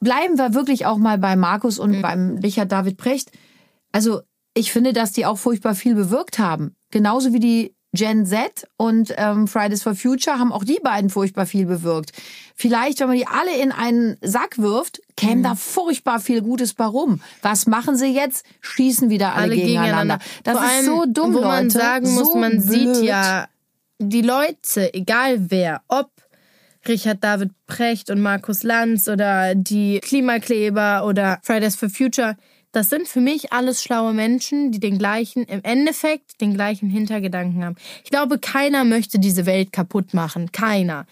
bleiben 0.00 0.38
wir 0.38 0.54
wirklich 0.54 0.86
auch 0.86 0.96
mal 0.96 1.18
bei 1.18 1.36
Markus 1.36 1.78
und 1.78 1.98
Mhm. 1.98 2.02
beim 2.02 2.38
Richard 2.42 2.72
David 2.72 2.96
Precht. 2.96 3.30
Also 3.92 4.20
ich 4.54 4.72
finde, 4.72 4.92
dass 4.92 5.12
die 5.12 5.26
auch 5.26 5.38
furchtbar 5.38 5.74
viel 5.74 5.94
bewirkt 5.94 6.38
haben. 6.38 6.74
Genauso 6.90 7.32
wie 7.32 7.40
die 7.40 7.74
Gen 7.92 8.24
Z 8.24 8.68
und 8.76 9.12
ähm, 9.16 9.48
Fridays 9.48 9.82
for 9.82 9.96
Future 9.96 10.38
haben 10.38 10.52
auch 10.52 10.62
die 10.62 10.78
beiden 10.82 11.10
furchtbar 11.10 11.44
viel 11.44 11.66
bewirkt. 11.66 12.12
Vielleicht, 12.54 13.00
wenn 13.00 13.08
man 13.08 13.16
die 13.16 13.26
alle 13.26 13.56
in 13.60 13.72
einen 13.72 14.16
Sack 14.20 14.58
wirft, 14.58 15.00
käme 15.16 15.36
Mhm. 15.36 15.42
da 15.42 15.54
furchtbar 15.56 16.20
viel 16.20 16.40
Gutes 16.40 16.74
bei 16.74 16.84
rum. 16.84 17.20
Was 17.42 17.66
machen 17.66 17.96
sie 17.96 18.14
jetzt? 18.14 18.44
Schießen 18.60 19.10
wieder 19.10 19.34
alle, 19.34 19.56
gegeneinander. 19.56 20.20
Das 20.44 20.56
Vor 20.56 20.66
ist 20.66 20.72
allem, 20.72 20.84
so 20.86 21.04
dumm, 21.08 21.34
wo 21.34 21.40
man 21.40 21.64
Leute. 21.64 21.78
sagen 21.78 22.14
muss, 22.14 22.28
so 22.28 22.36
man 22.38 22.60
sieht 22.60 22.92
blöd. 22.92 23.02
ja 23.04 23.46
die 23.98 24.22
Leute, 24.22 24.94
egal 24.94 25.50
wer, 25.50 25.82
ob 25.88 26.10
Richard 26.86 27.24
David 27.24 27.50
Precht 27.66 28.08
und 28.08 28.20
Markus 28.20 28.62
Lanz 28.62 29.08
oder 29.08 29.54
die 29.56 29.98
Klimakleber 30.00 31.04
oder 31.06 31.40
Fridays 31.42 31.74
for 31.76 31.90
Future, 31.90 32.36
das 32.72 32.88
sind 32.90 33.08
für 33.08 33.20
mich 33.20 33.52
alles 33.52 33.82
schlaue 33.82 34.12
Menschen, 34.12 34.70
die 34.72 34.80
den 34.80 34.98
gleichen, 34.98 35.44
im 35.44 35.60
Endeffekt 35.62 36.40
den 36.40 36.54
gleichen 36.54 36.88
Hintergedanken 36.88 37.64
haben. 37.64 37.76
Ich 38.04 38.10
glaube, 38.10 38.38
keiner 38.38 38.84
möchte 38.84 39.18
diese 39.18 39.46
Welt 39.46 39.72
kaputt 39.72 40.14
machen. 40.14 40.52
Keiner. 40.52 41.06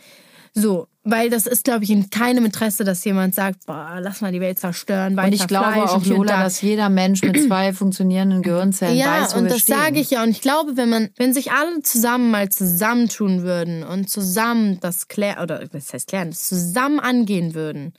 So, 0.55 0.89
weil 1.05 1.31
das 1.31 1.47
ist, 1.47 1.65
glaube 1.65 1.85
ich, 1.85 1.91
in 1.91 2.11
keinem 2.11 2.45
Interesse, 2.45 2.85
dass 2.85 3.05
jemand 3.05 3.35
sagt, 3.35 3.67
boah, 3.67 3.99
lass 4.01 4.21
mal 4.21 4.31
die 4.33 4.41
Welt 4.41 4.59
zerstören, 4.59 5.17
weiter 5.17 5.29
Und 5.29 5.33
ich 5.35 5.47
glaube 5.47 5.73
Fleisch 5.73 5.91
auch, 5.91 6.05
Lola, 6.05 6.33
da. 6.37 6.43
dass 6.45 6.61
jeder 6.61 6.89
Mensch 6.89 7.23
mit 7.23 7.41
zwei 7.41 7.73
funktionierenden 7.73 8.43
Gehirnzellen 8.43 8.97
Ja, 8.97 9.23
weiß, 9.23 9.35
wo 9.35 9.39
und 9.39 9.45
wir 9.45 9.51
das 9.53 9.61
stehen. 9.61 9.77
sage 9.77 10.01
ich 10.01 10.11
ja. 10.11 10.23
Und 10.23 10.31
ich 10.31 10.43
glaube, 10.43 10.77
wenn 10.77 10.89
man, 10.89 11.11
wenn 11.17 11.33
sich 11.33 11.53
alle 11.53 11.83
zusammen 11.83 12.31
mal 12.31 12.49
zusammentun 12.51 13.43
würden 13.43 13.85
und 13.85 14.11
zusammen 14.11 14.79
das 14.81 15.09
klären, 15.09 15.43
oder 15.43 15.63
was 15.73 15.93
heißt 15.93 16.09
klären, 16.09 16.31
das 16.31 16.49
zusammen 16.49 17.01
angehen 17.01 17.55
würden, 17.55 17.95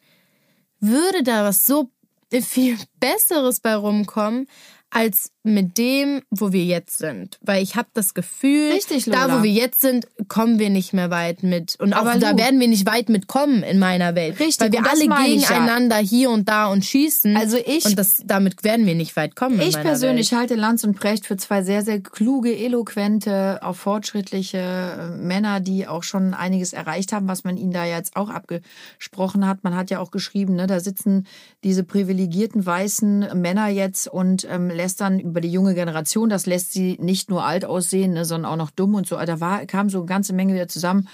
würde 0.79 1.23
da 1.23 1.43
was 1.43 1.65
so 1.65 1.89
viel 2.31 2.77
Besseres 2.99 3.59
bei 3.59 3.75
rumkommen, 3.75 4.47
als 4.91 5.31
mit 5.43 5.77
dem, 5.77 6.21
wo 6.29 6.51
wir 6.51 6.63
jetzt 6.65 6.97
sind. 6.97 7.39
Weil 7.41 7.63
ich 7.63 7.75
habe 7.75 7.87
das 7.93 8.13
Gefühl, 8.13 8.71
Richtig, 8.73 9.05
da 9.05 9.39
wo 9.39 9.43
wir 9.43 9.51
jetzt 9.51 9.81
sind, 9.81 10.07
kommen 10.27 10.59
wir 10.59 10.69
nicht 10.69 10.93
mehr 10.93 11.09
weit 11.09 11.43
mit. 11.43 11.75
Und 11.79 11.93
auch 11.93 12.01
Aber 12.01 12.19
da 12.19 12.37
werden 12.37 12.59
wir 12.59 12.67
nicht 12.67 12.85
weit 12.85 13.09
mitkommen 13.09 13.63
in 13.63 13.79
meiner 13.79 14.15
Welt. 14.15 14.39
Richtig, 14.39 14.59
Weil 14.59 14.71
wir 14.71 14.85
alle 14.89 15.03
ich 15.03 15.09
ja. 15.09 15.23
gegeneinander 15.23 15.97
hier 15.97 16.29
und 16.29 16.49
da 16.49 16.67
und 16.67 16.83
schießen. 16.85 17.37
Also 17.37 17.57
ich- 17.57 17.85
Und 17.85 17.97
das, 17.97 18.21
damit 18.25 18.63
werden 18.63 18.85
wir 18.85 18.95
nicht 18.95 19.15
weit 19.15 19.35
kommen 19.35 19.59
Ich 19.61 19.79
persönlich 19.79 20.31
Welt. 20.31 20.39
halte 20.39 20.55
Lanz 20.55 20.83
und 20.83 20.95
Precht 20.99 21.25
für 21.25 21.37
zwei 21.37 21.63
sehr, 21.63 21.83
sehr 21.83 21.99
kluge, 22.01 22.55
eloquente, 22.55 23.59
auch 23.63 23.75
fortschrittliche 23.75 24.57
äh, 24.57 25.17
Männer, 25.17 25.59
die 25.59 25.87
auch 25.87 26.03
schon 26.03 26.33
einiges 26.33 26.73
erreicht 26.73 27.13
haben, 27.13 27.27
was 27.27 27.43
man 27.43 27.57
ihnen 27.57 27.71
da 27.71 27.85
jetzt 27.85 28.15
auch 28.15 28.29
abgesprochen 28.29 29.47
hat. 29.47 29.63
Man 29.63 29.75
hat 29.75 29.89
ja 29.89 29.99
auch 29.99 30.11
geschrieben, 30.11 30.55
ne, 30.55 30.67
da 30.67 30.79
sitzen 30.79 31.25
diese 31.63 31.83
privilegierten 31.83 32.65
weißen 32.65 33.39
Männer 33.39 33.67
jetzt 33.69 34.07
und 34.07 34.47
ähm, 34.49 34.69
lästern 34.79 35.19
über 35.19 35.41
die 35.41 35.51
junge 35.51 35.75
Generation. 35.75 36.29
Das 36.29 36.45
lässt 36.45 36.71
sie 36.71 36.97
nicht 36.99 37.29
nur 37.29 37.43
alt 37.43 37.65
aussehen, 37.65 38.13
ne, 38.13 38.25
sondern 38.25 38.51
auch 38.51 38.55
noch 38.55 38.71
dumm 38.71 38.95
und 38.95 39.07
so. 39.07 39.17
Da 39.17 39.39
war, 39.39 39.65
kam 39.65 39.89
so 39.89 39.99
eine 39.99 40.07
ganze 40.07 40.33
Menge 40.33 40.53
wieder 40.53 40.67
zusammen. 40.67 41.07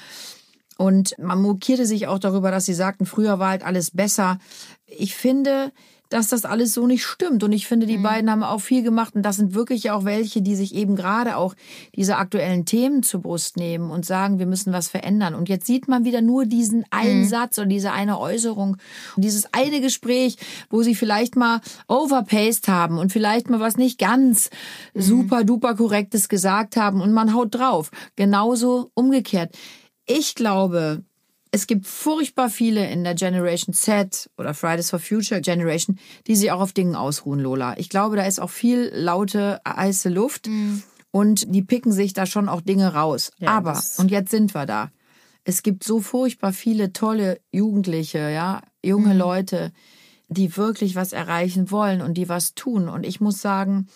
Und 0.78 1.16
man 1.18 1.42
mokierte 1.42 1.86
sich 1.86 2.08
auch 2.08 2.20
darüber, 2.20 2.52
dass 2.52 2.66
sie 2.66 2.74
sagten, 2.74 3.06
früher 3.06 3.40
war 3.40 3.50
halt 3.50 3.64
alles 3.64 3.92
besser. 3.92 4.40
Ich 4.86 5.16
finde, 5.16 5.72
dass 6.10 6.28
das 6.28 6.46
alles 6.46 6.74
so 6.74 6.88
nicht 6.88 7.04
stimmt. 7.04 7.44
Und 7.44 7.52
ich 7.52 7.68
finde, 7.68 7.86
die 7.86 7.98
beiden 7.98 8.30
haben 8.30 8.44
auch 8.44 8.62
viel 8.62 8.84
gemacht. 8.84 9.16
Und 9.16 9.24
das 9.24 9.38
sind 9.38 9.54
wirklich 9.54 9.92
auch 9.92 10.06
welche, 10.06 10.42
die 10.42 10.56
sich 10.56 10.76
eben 10.76 10.96
gerade 10.96 11.38
auch 11.38 11.56
diese 11.96 12.18
aktuellen 12.18 12.66
Themen 12.66 13.04
zur 13.04 13.22
Brust 13.22 13.58
nehmen 13.58 13.92
und 13.92 14.06
sagen, 14.06 14.40
wir 14.40 14.46
müssen 14.46 14.74
was 14.74 14.88
verändern. 14.88 15.36
Und 15.36 15.50
jetzt 15.50 15.66
sieht 15.66 15.88
man 15.88 16.06
wieder 16.06 16.22
nur 16.22 16.46
diesen 16.46 16.86
einen 16.92 17.28
Satz 17.28 17.58
oder 17.58 17.68
diese 17.68 17.92
eine 17.92 18.20
Äußerung 18.20 18.78
und 19.16 19.24
dieses 19.24 19.54
eine 19.54 19.82
Gespräch, 19.82 20.38
wo 20.70 20.84
sie 20.84 20.96
vielleicht 20.96 21.36
mal 21.36 21.62
overpaced 21.88 22.68
haben 22.68 22.98
und 22.98 23.12
vielleicht 23.12 23.50
mal 23.50 23.60
was 23.60 23.78
nicht 23.78 24.00
ganz 24.00 24.50
super 24.94 25.44
duper 25.44 25.76
korrektes 25.76 26.30
gesagt 26.30 26.78
haben 26.78 27.02
und 27.02 27.14
man 27.14 27.34
haut 27.34 27.56
drauf. 27.56 27.92
Genauso 28.16 28.92
umgekehrt. 28.94 29.56
Ich 30.06 30.36
glaube, 30.36 31.03
es 31.55 31.68
gibt 31.68 31.87
furchtbar 31.87 32.50
viele 32.50 32.89
in 32.91 33.05
der 33.05 33.15
Generation 33.15 33.74
Z 33.74 34.29
oder 34.37 34.53
Fridays 34.53 34.89
for 34.89 35.00
Future 35.00 35.39
Generation, 35.39 35.98
die 36.27 36.35
sich 36.35 36.51
auch 36.51 36.59
auf 36.59 36.74
Dingen 36.74 36.96
ausruhen, 36.98 37.39
Lola. 37.39 37.77
Ich 37.77 37.87
glaube, 37.87 38.18
da 38.18 38.24
ist 38.24 38.39
auch 38.39 38.50
viel 38.50 38.91
laute, 38.94 39.61
heiße 39.65 40.09
Luft 40.09 40.50
und 41.11 41.46
die 41.55 41.61
picken 41.61 41.94
sich 41.94 42.11
da 42.11 42.25
schon 42.25 42.50
auch 42.50 42.59
Dinge 42.59 42.94
raus. 42.94 43.31
Aber, 43.46 43.72
das- 43.72 43.98
und 44.00 44.11
jetzt 44.11 44.31
sind 44.31 44.53
wir 44.53 44.65
da. 44.65 44.91
Es 45.46 45.63
gibt 45.63 45.85
so 45.85 46.01
furchtbar 46.01 46.51
viele 46.51 46.91
tolle 46.91 47.39
Jugendliche, 47.53 48.29
ja, 48.31 48.61
junge 48.83 49.13
Leute, 49.13 49.72
die 50.27 50.57
wirklich 50.57 50.96
was 50.96 51.13
erreichen 51.13 51.72
wollen 51.72 52.01
und 52.01 52.15
die 52.15 52.27
was 52.27 52.53
tun. 52.53 52.89
Und 52.89 53.05
ich 53.05 53.22
muss 53.22 53.41
sagen, 53.41 53.87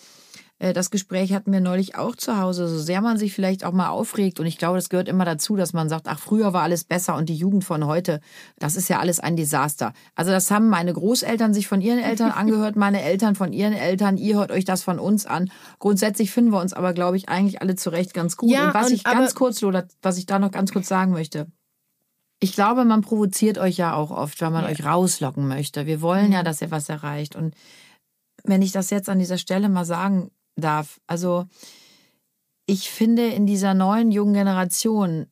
das 0.60 0.90
Gespräch 0.90 1.32
hatten 1.32 1.52
wir 1.52 1.60
neulich 1.60 1.96
auch 1.96 2.14
zu 2.14 2.38
Hause, 2.38 2.68
so 2.68 2.78
sehr 2.78 3.00
man 3.00 3.16
sich 3.16 3.32
vielleicht 3.32 3.64
auch 3.64 3.72
mal 3.72 3.88
aufregt. 3.88 4.40
Und 4.40 4.46
ich 4.46 4.58
glaube, 4.58 4.76
das 4.76 4.90
gehört 4.90 5.08
immer 5.08 5.24
dazu, 5.24 5.56
dass 5.56 5.72
man 5.72 5.88
sagt, 5.88 6.06
ach, 6.06 6.18
früher 6.18 6.52
war 6.52 6.62
alles 6.62 6.84
besser 6.84 7.16
und 7.16 7.30
die 7.30 7.34
Jugend 7.34 7.64
von 7.64 7.86
heute, 7.86 8.20
das 8.58 8.76
ist 8.76 8.88
ja 8.88 8.98
alles 8.98 9.20
ein 9.20 9.36
Desaster. 9.36 9.94
Also 10.14 10.32
das 10.32 10.50
haben 10.50 10.68
meine 10.68 10.92
Großeltern 10.92 11.54
sich 11.54 11.66
von 11.66 11.80
ihren 11.80 11.98
Eltern 11.98 12.30
angehört, 12.36 12.76
meine 12.76 13.00
Eltern 13.00 13.36
von 13.36 13.54
ihren 13.54 13.72
Eltern, 13.72 14.18
ihr 14.18 14.36
hört 14.36 14.52
euch 14.52 14.66
das 14.66 14.82
von 14.82 14.98
uns 14.98 15.24
an. 15.24 15.50
Grundsätzlich 15.78 16.30
finden 16.30 16.50
wir 16.50 16.60
uns 16.60 16.74
aber, 16.74 16.92
glaube 16.92 17.16
ich, 17.16 17.30
eigentlich 17.30 17.62
alle 17.62 17.74
zurecht 17.74 18.12
ganz 18.12 18.36
gut. 18.36 18.50
Ja, 18.50 18.68
und 18.68 18.74
was 18.74 18.88
und 18.88 18.92
ich 18.92 19.04
ganz 19.04 19.34
kurz, 19.34 19.62
Lola, 19.62 19.84
was 20.02 20.18
ich 20.18 20.26
da 20.26 20.38
noch 20.38 20.50
ganz 20.50 20.72
kurz 20.72 20.88
sagen 20.88 21.12
möchte. 21.12 21.46
Ich 22.38 22.52
glaube, 22.52 22.84
man 22.84 23.00
provoziert 23.00 23.56
euch 23.56 23.78
ja 23.78 23.94
auch 23.94 24.10
oft, 24.10 24.40
weil 24.42 24.50
man 24.50 24.66
euch 24.66 24.84
rauslocken 24.84 25.48
möchte. 25.48 25.86
Wir 25.86 26.02
wollen 26.02 26.32
ja, 26.32 26.42
dass 26.42 26.60
ihr 26.60 26.70
was 26.70 26.90
erreicht. 26.90 27.34
Und 27.34 27.54
wenn 28.44 28.60
ich 28.60 28.72
das 28.72 28.90
jetzt 28.90 29.08
an 29.08 29.18
dieser 29.18 29.38
Stelle 29.38 29.70
mal 29.70 29.84
sagen 29.86 30.30
darf, 30.60 31.00
also 31.06 31.46
ich 32.66 32.90
finde 32.90 33.26
in 33.26 33.46
dieser 33.46 33.74
neuen 33.74 34.10
jungen 34.12 34.34
Generation, 34.34 35.26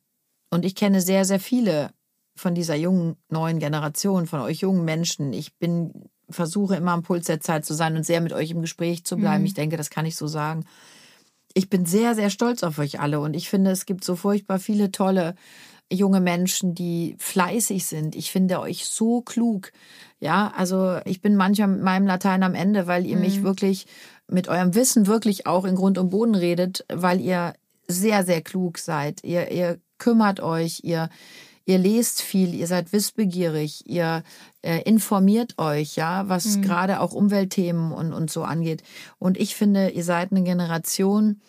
und 0.49 0.65
ich 0.65 0.75
kenne 0.75 0.99
sehr, 0.99 1.25
sehr 1.25 1.39
viele 1.39 1.91
von 2.35 2.55
dieser 2.55 2.75
jungen 2.75 3.15
neuen 3.29 3.59
Generation, 3.59 4.27
von 4.27 4.41
euch 4.41 4.59
jungen 4.59 4.83
Menschen, 4.83 5.31
ich 5.33 5.55
bin, 5.57 6.09
versuche 6.29 6.75
immer 6.75 6.91
am 6.91 7.03
Puls 7.03 7.25
der 7.25 7.39
Zeit 7.39 7.65
zu 7.65 7.73
sein 7.73 7.95
und 7.95 8.05
sehr 8.05 8.21
mit 8.21 8.33
euch 8.33 8.51
im 8.51 8.61
Gespräch 8.61 9.03
zu 9.03 9.17
bleiben. 9.17 9.45
Ich 9.45 9.53
denke, 9.53 9.77
das 9.77 9.89
kann 9.89 10.05
ich 10.05 10.15
so 10.15 10.27
sagen. 10.27 10.65
Ich 11.53 11.69
bin 11.69 11.85
sehr, 11.85 12.15
sehr 12.15 12.29
stolz 12.29 12.63
auf 12.63 12.77
euch 12.77 12.99
alle 12.99 13.19
und 13.19 13.35
ich 13.35 13.49
finde, 13.49 13.71
es 13.71 13.85
gibt 13.85 14.03
so 14.03 14.15
furchtbar 14.15 14.59
viele 14.59 14.91
tolle 14.91 15.35
junge 15.91 16.21
Menschen, 16.21 16.75
die 16.75 17.15
fleißig 17.17 17.85
sind. 17.85 18.15
Ich 18.15 18.31
finde 18.31 18.59
euch 18.59 18.85
so 18.85 19.21
klug. 19.21 19.71
Ja, 20.19 20.53
also 20.55 20.99
ich 21.05 21.21
bin 21.21 21.35
manchmal 21.35 21.69
mit 21.69 21.81
meinem 21.81 22.05
Latein 22.05 22.43
am 22.43 22.53
Ende, 22.53 22.85
weil 22.85 23.05
ihr 23.05 23.17
mich 23.17 23.41
wirklich 23.41 23.87
mit 24.29 24.47
eurem 24.47 24.75
Wissen 24.75 25.07
wirklich 25.07 25.47
auch 25.47 25.65
in 25.65 25.75
Grund 25.75 25.97
und 25.97 26.09
Boden 26.09 26.35
redet, 26.35 26.85
weil 26.91 27.19
ihr 27.19 27.53
sehr, 27.87 28.23
sehr 28.23 28.41
klug 28.41 28.77
seid. 28.77 29.23
Ihr, 29.23 29.51
ihr 29.51 29.79
kümmert 29.97 30.39
euch, 30.39 30.81
ihr, 30.83 31.09
ihr 31.65 31.77
lest 31.77 32.21
viel, 32.21 32.53
ihr 32.53 32.67
seid 32.67 32.93
wissbegierig, 32.93 33.83
ihr 33.87 34.23
äh, 34.61 34.81
informiert 34.83 35.57
euch, 35.57 35.95
ja, 35.95 36.27
was 36.29 36.61
gerade 36.61 36.99
auch 36.99 37.13
Umweltthemen 37.13 37.91
und, 37.91 38.13
und 38.13 38.31
so 38.31 38.43
angeht. 38.43 38.83
Und 39.17 39.37
ich 39.37 39.55
finde, 39.55 39.89
ihr 39.89 40.03
seid 40.03 40.31
eine 40.31 40.43
Generation, 40.43 41.41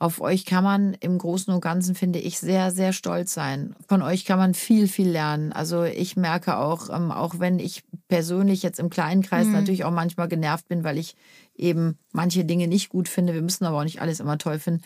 auf 0.00 0.20
euch 0.20 0.44
kann 0.44 0.62
man 0.62 0.94
im 0.94 1.18
Großen 1.18 1.52
und 1.52 1.60
Ganzen, 1.60 1.96
finde 1.96 2.20
ich, 2.20 2.38
sehr, 2.38 2.70
sehr 2.70 2.92
stolz 2.92 3.34
sein. 3.34 3.74
Von 3.88 4.00
euch 4.02 4.24
kann 4.24 4.38
man 4.38 4.54
viel, 4.54 4.86
viel 4.86 5.08
lernen. 5.08 5.52
Also 5.52 5.82
ich 5.82 6.16
merke 6.16 6.58
auch, 6.58 6.88
ähm, 6.88 7.10
auch 7.10 7.40
wenn 7.40 7.58
ich 7.58 7.82
persönlich 8.06 8.62
jetzt 8.62 8.78
im 8.78 8.90
kleinen 8.90 9.22
Kreis 9.22 9.48
natürlich 9.48 9.84
auch 9.84 9.90
manchmal 9.90 10.28
genervt 10.28 10.68
bin, 10.68 10.84
weil 10.84 10.98
ich 10.98 11.16
eben 11.58 11.98
manche 12.12 12.44
Dinge 12.44 12.68
nicht 12.68 12.88
gut 12.88 13.08
finde, 13.08 13.34
wir 13.34 13.42
müssen 13.42 13.64
aber 13.64 13.78
auch 13.78 13.84
nicht 13.84 14.00
alles 14.00 14.20
immer 14.20 14.38
toll 14.38 14.58
finden, 14.58 14.82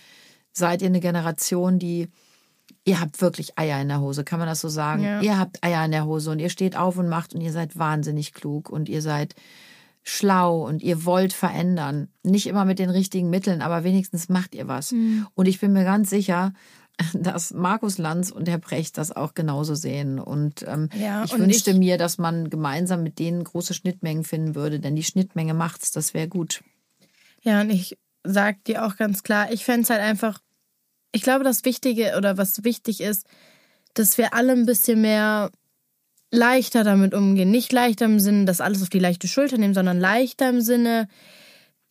seid 0.52 0.82
ihr 0.82 0.88
eine 0.88 1.00
Generation, 1.00 1.78
die 1.78 2.08
ihr 2.84 3.00
habt 3.00 3.20
wirklich 3.20 3.58
Eier 3.58 3.80
in 3.80 3.88
der 3.88 4.00
Hose, 4.00 4.24
kann 4.24 4.38
man 4.38 4.48
das 4.48 4.60
so 4.60 4.68
sagen? 4.68 5.02
Ja. 5.02 5.20
Ihr 5.20 5.38
habt 5.38 5.62
Eier 5.62 5.84
in 5.84 5.92
der 5.92 6.06
Hose 6.06 6.30
und 6.30 6.38
ihr 6.38 6.50
steht 6.50 6.76
auf 6.76 6.96
und 6.96 7.08
macht 7.08 7.34
und 7.34 7.40
ihr 7.40 7.52
seid 7.52 7.78
wahnsinnig 7.78 8.32
klug 8.32 8.70
und 8.70 8.88
ihr 8.88 9.02
seid 9.02 9.34
schlau 10.02 10.66
und 10.66 10.82
ihr 10.82 11.04
wollt 11.04 11.32
verändern. 11.32 12.08
Nicht 12.22 12.46
immer 12.46 12.64
mit 12.64 12.78
den 12.78 12.90
richtigen 12.90 13.30
Mitteln, 13.30 13.62
aber 13.62 13.84
wenigstens 13.84 14.28
macht 14.28 14.54
ihr 14.54 14.66
was. 14.66 14.92
Und 15.34 15.46
ich 15.46 15.60
bin 15.60 15.72
mir 15.72 15.84
ganz 15.84 16.10
sicher, 16.10 16.52
dass 17.14 17.52
Markus 17.52 17.98
Lanz 17.98 18.30
und 18.30 18.48
Herr 18.48 18.58
Precht 18.58 18.98
das 18.98 19.12
auch 19.14 19.34
genauso 19.34 19.74
sehen. 19.74 20.18
Und 20.18 20.62
ähm, 20.68 20.88
Ja, 20.98 21.24
ich 21.24 21.32
und 21.32 21.40
wünschte 21.40 21.70
ich- 21.72 21.76
mir, 21.76 21.98
dass 21.98 22.18
man 22.18 22.50
gemeinsam 22.50 23.02
mit 23.02 23.18
denen 23.18 23.44
große 23.44 23.74
Schnittmengen 23.74 24.24
finden 24.24 24.54
würde, 24.54 24.80
denn 24.80 24.96
die 24.96 25.02
Schnittmenge 25.04 25.54
macht's, 25.54 25.90
das 25.92 26.14
wäre 26.14 26.28
gut. 26.28 26.62
Ja, 27.42 27.60
und 27.60 27.70
ich 27.70 27.98
sag 28.24 28.62
dir 28.64 28.84
auch 28.86 28.96
ganz 28.96 29.22
klar, 29.22 29.52
ich 29.52 29.64
fände 29.64 29.82
es 29.82 29.90
halt 29.90 30.00
einfach, 30.00 30.40
ich 31.12 31.22
glaube, 31.22 31.44
das 31.44 31.64
Wichtige 31.64 32.14
oder 32.16 32.38
was 32.38 32.62
wichtig 32.64 33.00
ist, 33.00 33.26
dass 33.94 34.16
wir 34.16 34.32
alle 34.34 34.52
ein 34.52 34.64
bisschen 34.66 35.00
mehr 35.02 35.50
leichter 36.30 36.84
damit 36.84 37.12
umgehen. 37.14 37.50
Nicht 37.50 37.72
leichter 37.72 38.06
im 38.06 38.18
Sinne, 38.20 38.46
dass 38.46 38.60
alles 38.60 38.82
auf 38.82 38.88
die 38.88 38.98
leichte 38.98 39.28
Schulter 39.28 39.58
nehmen, 39.58 39.74
sondern 39.74 40.00
leichter 40.00 40.48
im 40.48 40.60
Sinne, 40.62 41.08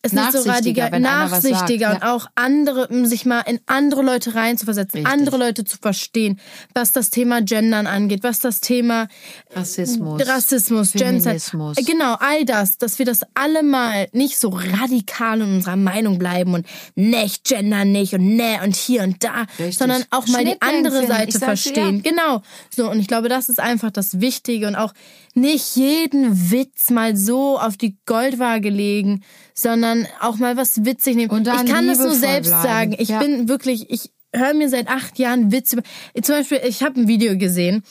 es 0.02 0.12
nicht 0.12 0.32
so 0.32 0.42
radikal, 0.42 0.98
nachsichtiger 0.98 1.90
ja. 1.90 1.94
und 1.94 2.02
auch 2.02 2.26
andere, 2.34 2.88
um 2.88 3.06
sich 3.06 3.24
mal 3.24 3.40
in 3.40 3.60
andere 3.66 4.02
Leute 4.02 4.34
reinzuversetzen, 4.34 5.00
Richtig. 5.00 5.12
andere 5.12 5.36
Leute 5.36 5.64
zu 5.64 5.78
verstehen, 5.78 6.40
was 6.74 6.92
das 6.92 7.10
Thema 7.10 7.42
Gendern 7.42 7.86
angeht, 7.86 8.22
was 8.22 8.38
das 8.38 8.60
Thema 8.60 9.08
Rassismus. 9.54 10.26
Rassismus, 10.26 10.92
Gender, 10.92 11.22
Feminismus. 11.22 11.76
genau, 11.86 12.16
all 12.18 12.44
das, 12.44 12.78
dass 12.78 12.98
wir 12.98 13.06
das 13.06 13.20
alle 13.34 13.62
mal 13.62 14.08
nicht 14.12 14.38
so 14.38 14.48
radikal 14.48 15.40
in 15.40 15.54
unserer 15.54 15.76
Meinung 15.76 16.18
bleiben 16.18 16.54
und 16.54 16.66
ne, 16.94 17.24
ich 17.24 17.42
gender 17.44 17.84
nicht 17.84 18.14
und 18.14 18.36
ne 18.36 18.60
und 18.64 18.74
hier 18.74 19.02
und 19.02 19.22
da, 19.22 19.42
Richtig. 19.58 19.78
sondern 19.78 20.04
auch 20.10 20.26
mal 20.26 20.44
die 20.44 20.60
andere. 20.60 21.06
Seite 21.06 21.38
verstehen. 21.38 22.02
Genau. 22.02 22.42
So, 22.74 22.90
und 22.90 22.98
ich 22.98 23.06
glaube, 23.06 23.28
das 23.28 23.48
ist 23.48 23.60
einfach 23.60 23.90
das 23.90 24.20
Wichtige 24.20 24.66
und 24.66 24.76
auch 24.76 24.92
nicht 25.34 25.76
jeden 25.76 26.50
Witz 26.50 26.90
mal 26.90 27.16
so 27.16 27.58
auf 27.58 27.76
die 27.76 27.96
Goldwaage 28.06 28.68
legen, 28.68 29.24
sondern 29.54 30.06
auch 30.20 30.36
mal 30.36 30.56
was 30.56 30.84
witzig 30.84 31.16
nehmen. 31.16 31.30
Und 31.30 31.46
dann 31.46 31.66
ich 31.66 31.72
kann 31.72 31.86
das 31.86 31.98
nur 31.98 32.14
selbst 32.14 32.48
bleiben. 32.50 32.62
sagen. 32.62 32.96
Ich 32.98 33.08
Ja. 33.10 33.18
bin 33.18 33.48
wirklich, 33.48 33.90
ich 33.90 34.10
höre 34.34 34.54
mir 34.54 34.68
seit 34.68 34.88
acht 34.88 35.18
Jahren 35.18 35.52
Witze. 35.52 35.82
Zum 36.22 36.34
Beispiel, 36.36 36.60
ich 36.66 36.82
habe 36.82 37.00
ein 37.00 37.08
Video 37.08 37.36
gesehen, 37.36 37.82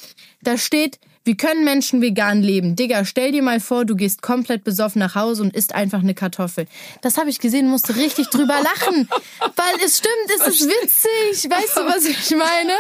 da 0.42 0.58
steht, 0.58 1.00
wie 1.24 1.38
können 1.38 1.64
Menschen 1.64 2.02
vegan 2.02 2.42
leben? 2.42 2.76
Digga, 2.76 3.06
stell 3.06 3.32
dir 3.32 3.44
mal 3.44 3.60
vor, 3.60 3.86
du 3.86 3.96
gehst 3.96 4.22
komplett 4.22 4.64
besoffen 4.64 5.00
nach 5.00 5.16
Hause 5.16 5.44
und 5.44 5.56
isst 5.56 5.76
einfach 5.76 6.00
eine 6.00 6.14
Kartoffel. 6.16 6.66
Das 7.02 7.18
habe 7.18 7.30
ich 7.30 7.40
gesehen, 7.40 7.68
musste 7.68 7.96
richtig 7.96 8.30
drüber 8.30 8.56
lachen. 8.62 9.08
Weil 9.56 9.86
es 9.86 9.98
stimmt, 10.00 10.14
es 10.42 10.48
ist 10.48 10.68
witzig. 10.68 11.50
Weißt 11.52 11.78
du, 11.78 11.82
was 11.82 12.06
ich 12.06 12.32
meine? 12.32 12.74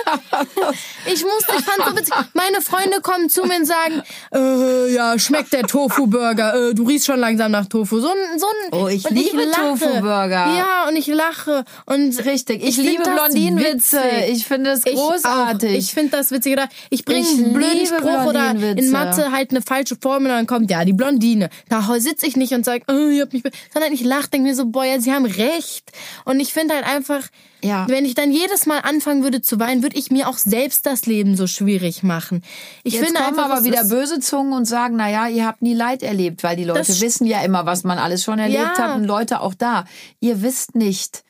Ich 1.05 1.23
musste, 1.23 1.53
ich 1.57 1.65
fand 1.65 1.87
so 1.89 1.95
witzig. 1.97 2.13
Meine 2.33 2.61
Freunde 2.61 3.01
kommen 3.01 3.29
zu 3.29 3.43
mir 3.43 3.57
und 3.57 3.65
sagen, 3.65 4.01
äh, 4.33 4.93
ja, 4.93 5.17
schmeckt 5.19 5.53
der 5.53 5.63
Tofu-Burger. 5.63 6.69
Äh, 6.69 6.73
du 6.73 6.83
riechst 6.87 7.05
schon 7.07 7.19
langsam 7.19 7.51
nach 7.51 7.67
Tofu. 7.67 7.99
So 7.99 8.09
ein, 8.09 8.39
so 8.39 8.47
ein, 8.47 8.79
Oh, 8.83 8.87
ich 8.87 9.09
liebe. 9.09 9.51
Tofu-Burger. 9.51 10.55
Ja, 10.57 10.87
und 10.87 10.95
ich 10.95 11.07
lache. 11.07 11.63
Und 11.85 12.17
Richtig, 12.25 12.63
ich, 12.63 12.75
find 12.75 12.87
liebe 12.87 13.03
das 13.03 13.13
Blondinenwitze. 13.13 14.01
Ich 14.29 14.45
finde 14.47 14.71
es 14.71 14.85
Ich 14.85 14.95
großartig. 14.95 15.69
auch. 15.69 15.75
Ich 15.77 15.93
finde 15.93 16.11
das 16.17 16.31
witzig. 16.31 16.57
Ich 16.89 17.05
bringe 17.05 17.21
Ich 17.21 17.37
einen 17.37 17.53
blöden 17.53 17.85
Spruch 17.85 18.30
oder 18.31 18.77
in. 18.77 18.91
Mathe 18.91 19.31
halt 19.31 19.51
eine 19.51 19.61
falsche 19.61 19.95
Formel 20.01 20.31
und 20.31 20.37
dann 20.37 20.47
kommt, 20.47 20.69
ja, 20.71 20.83
die 20.85 20.93
Blondine. 20.93 21.49
Da 21.69 21.81
sitze 21.99 22.25
ich 22.25 22.35
nicht 22.35 22.53
und 22.53 22.65
sage, 22.65 22.83
oh, 22.89 23.09
ich 23.09 23.21
hab 23.21 23.33
mich... 23.33 23.43
be-" 23.43 23.51
Sondern 23.73 23.93
ich 23.93 24.03
lache, 24.03 24.29
denke 24.29 24.47
mir 24.49 24.55
so, 24.55 24.65
boah, 24.65 24.83
ja, 24.85 24.99
sie 24.99 25.11
haben 25.13 25.25
recht. 25.25 25.91
Und 26.25 26.39
ich 26.39 26.53
finde 26.53 26.73
halt 26.75 26.85
einfach, 26.85 27.27
Ja. 27.63 27.85
wenn 27.87 28.05
ich 28.05 28.15
dann 28.15 28.31
jedes 28.31 28.65
Mal 28.65 28.79
anfangen 28.79 29.23
würde 29.23 29.41
zu 29.41 29.59
weinen, 29.59 29.83
würde 29.83 29.97
ich 29.97 30.11
mir 30.11 30.27
auch 30.27 30.37
selbst 30.37 30.85
das 30.85 31.05
Leben 31.05 31.35
so 31.37 31.47
schwierig 31.47 32.03
machen. 32.03 32.43
Ich 32.83 32.93
Jetzt 32.93 33.05
finde 33.05 33.21
kommen 33.21 33.37
einfach, 33.37 33.51
aber 33.51 33.63
wieder 33.63 33.83
böse 33.85 34.19
Zungen 34.19 34.53
und 34.53 34.65
sagen, 34.65 34.95
na 34.97 35.09
ja, 35.09 35.27
ihr 35.27 35.45
habt 35.45 35.61
nie 35.61 35.73
Leid 35.73 36.03
erlebt, 36.03 36.43
weil 36.43 36.55
die 36.55 36.63
Leute 36.63 36.99
wissen 37.01 37.25
ja 37.27 37.41
immer, 37.41 37.65
was 37.65 37.83
man 37.83 37.97
alles 37.97 38.23
schon 38.23 38.39
erlebt 38.39 38.77
Ja. 38.77 38.77
hat 38.77 38.95
und 38.97 39.05
Leute 39.05 39.41
auch 39.41 39.53
da. 39.53 39.85
Ihr 40.19 40.41
wisst 40.41 40.75
nicht, 40.75 41.23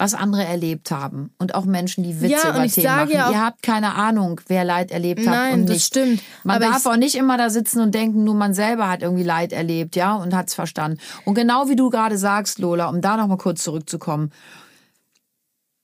was 0.00 0.14
andere 0.14 0.44
erlebt 0.44 0.92
haben 0.92 1.32
und 1.38 1.56
auch 1.56 1.64
Menschen, 1.64 2.04
die 2.04 2.20
Witze 2.20 2.32
Ja, 2.32 2.48
und 2.50 2.54
über 2.56 2.64
ich 2.64 2.74
Themen 2.74 2.86
sage 2.86 3.00
machen. 3.14 3.18
ja 3.18 3.30
ihr 3.32 3.44
habt 3.44 3.62
keine 3.62 3.94
Ahnung, 3.96 4.40
wer 4.46 4.62
Leid 4.64 4.92
erlebt 4.92 5.20
hat 5.26 5.34
Nein, 5.34 5.54
und 5.54 5.62
das 5.66 5.74
nicht. 5.74 5.86
stimmt. 5.86 6.22
Man 6.44 6.56
Aber 6.56 6.66
darf 6.66 6.86
auch 6.86 6.96
nicht 6.96 7.16
immer 7.16 7.36
da 7.36 7.50
sitzen 7.50 7.80
und 7.80 7.94
denken, 7.94 8.22
nur 8.22 8.34
man 8.34 8.54
selber 8.54 8.88
hat 8.88 9.02
irgendwie 9.02 9.24
Leid 9.24 9.52
erlebt, 9.52 9.96
ja, 9.96 10.14
und 10.14 10.34
hat's 10.36 10.54
verstanden. 10.54 10.98
Und 11.24 11.34
genau 11.34 11.68
wie 11.68 11.74
du 11.76 11.90
gerade 11.90 12.16
sagst, 12.16 12.60
Lola, 12.60 12.88
um 12.88 13.00
da 13.00 13.16
noch 13.16 13.26
mal 13.26 13.38
kurz 13.38 13.64
zurückzukommen, 13.64 14.30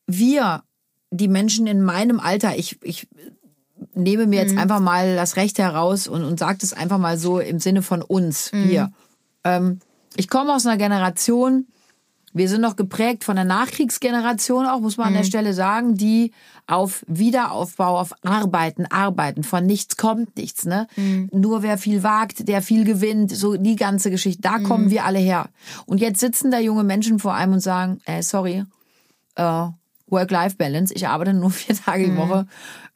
wir, 0.07 0.62
die 1.11 1.29
Menschen 1.29 1.66
in 1.66 1.83
meinem 1.83 2.20
Alter, 2.20 2.57
ich, 2.57 2.79
ich 2.83 3.09
nehme 3.94 4.27
mir 4.27 4.40
jetzt 4.40 4.57
einfach 4.57 4.81
mal 4.81 5.16
das 5.16 5.37
Recht 5.37 5.59
heraus 5.59 6.07
und, 6.07 6.24
und 6.24 6.38
sage 6.38 6.59
das 6.61 6.72
einfach 6.72 6.98
mal 6.98 7.18
so 7.18 7.40
im 7.40 7.59
Sinne 7.59 7.83
von 7.83 8.03
uns, 8.03 8.53
wir. 8.53 8.92
Ähm, 9.44 9.81
ich 10.16 10.29
komme 10.29 10.55
aus 10.55 10.66
einer 10.66 10.77
Generation, 10.77 11.66
wir 12.35 12.49
sind 12.49 12.61
noch 12.61 12.77
geprägt 12.77 13.25
von 13.25 13.37
der 13.37 13.44
Nachkriegsgeneration 13.44 14.66
auch, 14.66 14.81
muss 14.81 14.97
man 14.97 15.09
an 15.09 15.14
der 15.14 15.25
Stelle 15.25 15.55
sagen, 15.55 15.94
die 15.94 16.33
auf 16.66 17.05
Wiederaufbau, 17.07 17.99
auf 17.99 18.12
Arbeiten, 18.23 18.87
Arbeiten, 18.87 19.44
von 19.44 19.64
nichts 19.64 19.97
kommt 19.97 20.37
nichts, 20.37 20.66
ne? 20.66 20.88
Nur 21.33 21.62
wer 21.62 21.79
viel 21.79 22.03
wagt, 22.03 22.49
der 22.49 22.61
viel 22.61 22.85
gewinnt, 22.85 23.31
so 23.31 23.57
die 23.57 23.77
ganze 23.77 24.11
Geschichte, 24.11 24.42
da 24.42 24.59
kommen 24.59 24.90
wir 24.90 25.05
alle 25.05 25.20
her. 25.20 25.49
Und 25.87 26.01
jetzt 26.01 26.20
sitzen 26.20 26.51
da 26.51 26.59
junge 26.59 26.85
Menschen 26.85 27.20
vor 27.20 27.35
einem 27.35 27.55
und 27.55 27.61
sagen, 27.61 28.01
äh, 28.05 28.23
sorry, 28.23 28.64
äh, 29.37 29.66
Work-Life-Balance. 30.09 30.92
Ich 30.94 31.07
arbeite 31.07 31.35
nur 31.35 31.51
vier 31.53 31.77
Tage 31.77 32.05
die 32.05 32.16
Woche. 32.16 32.47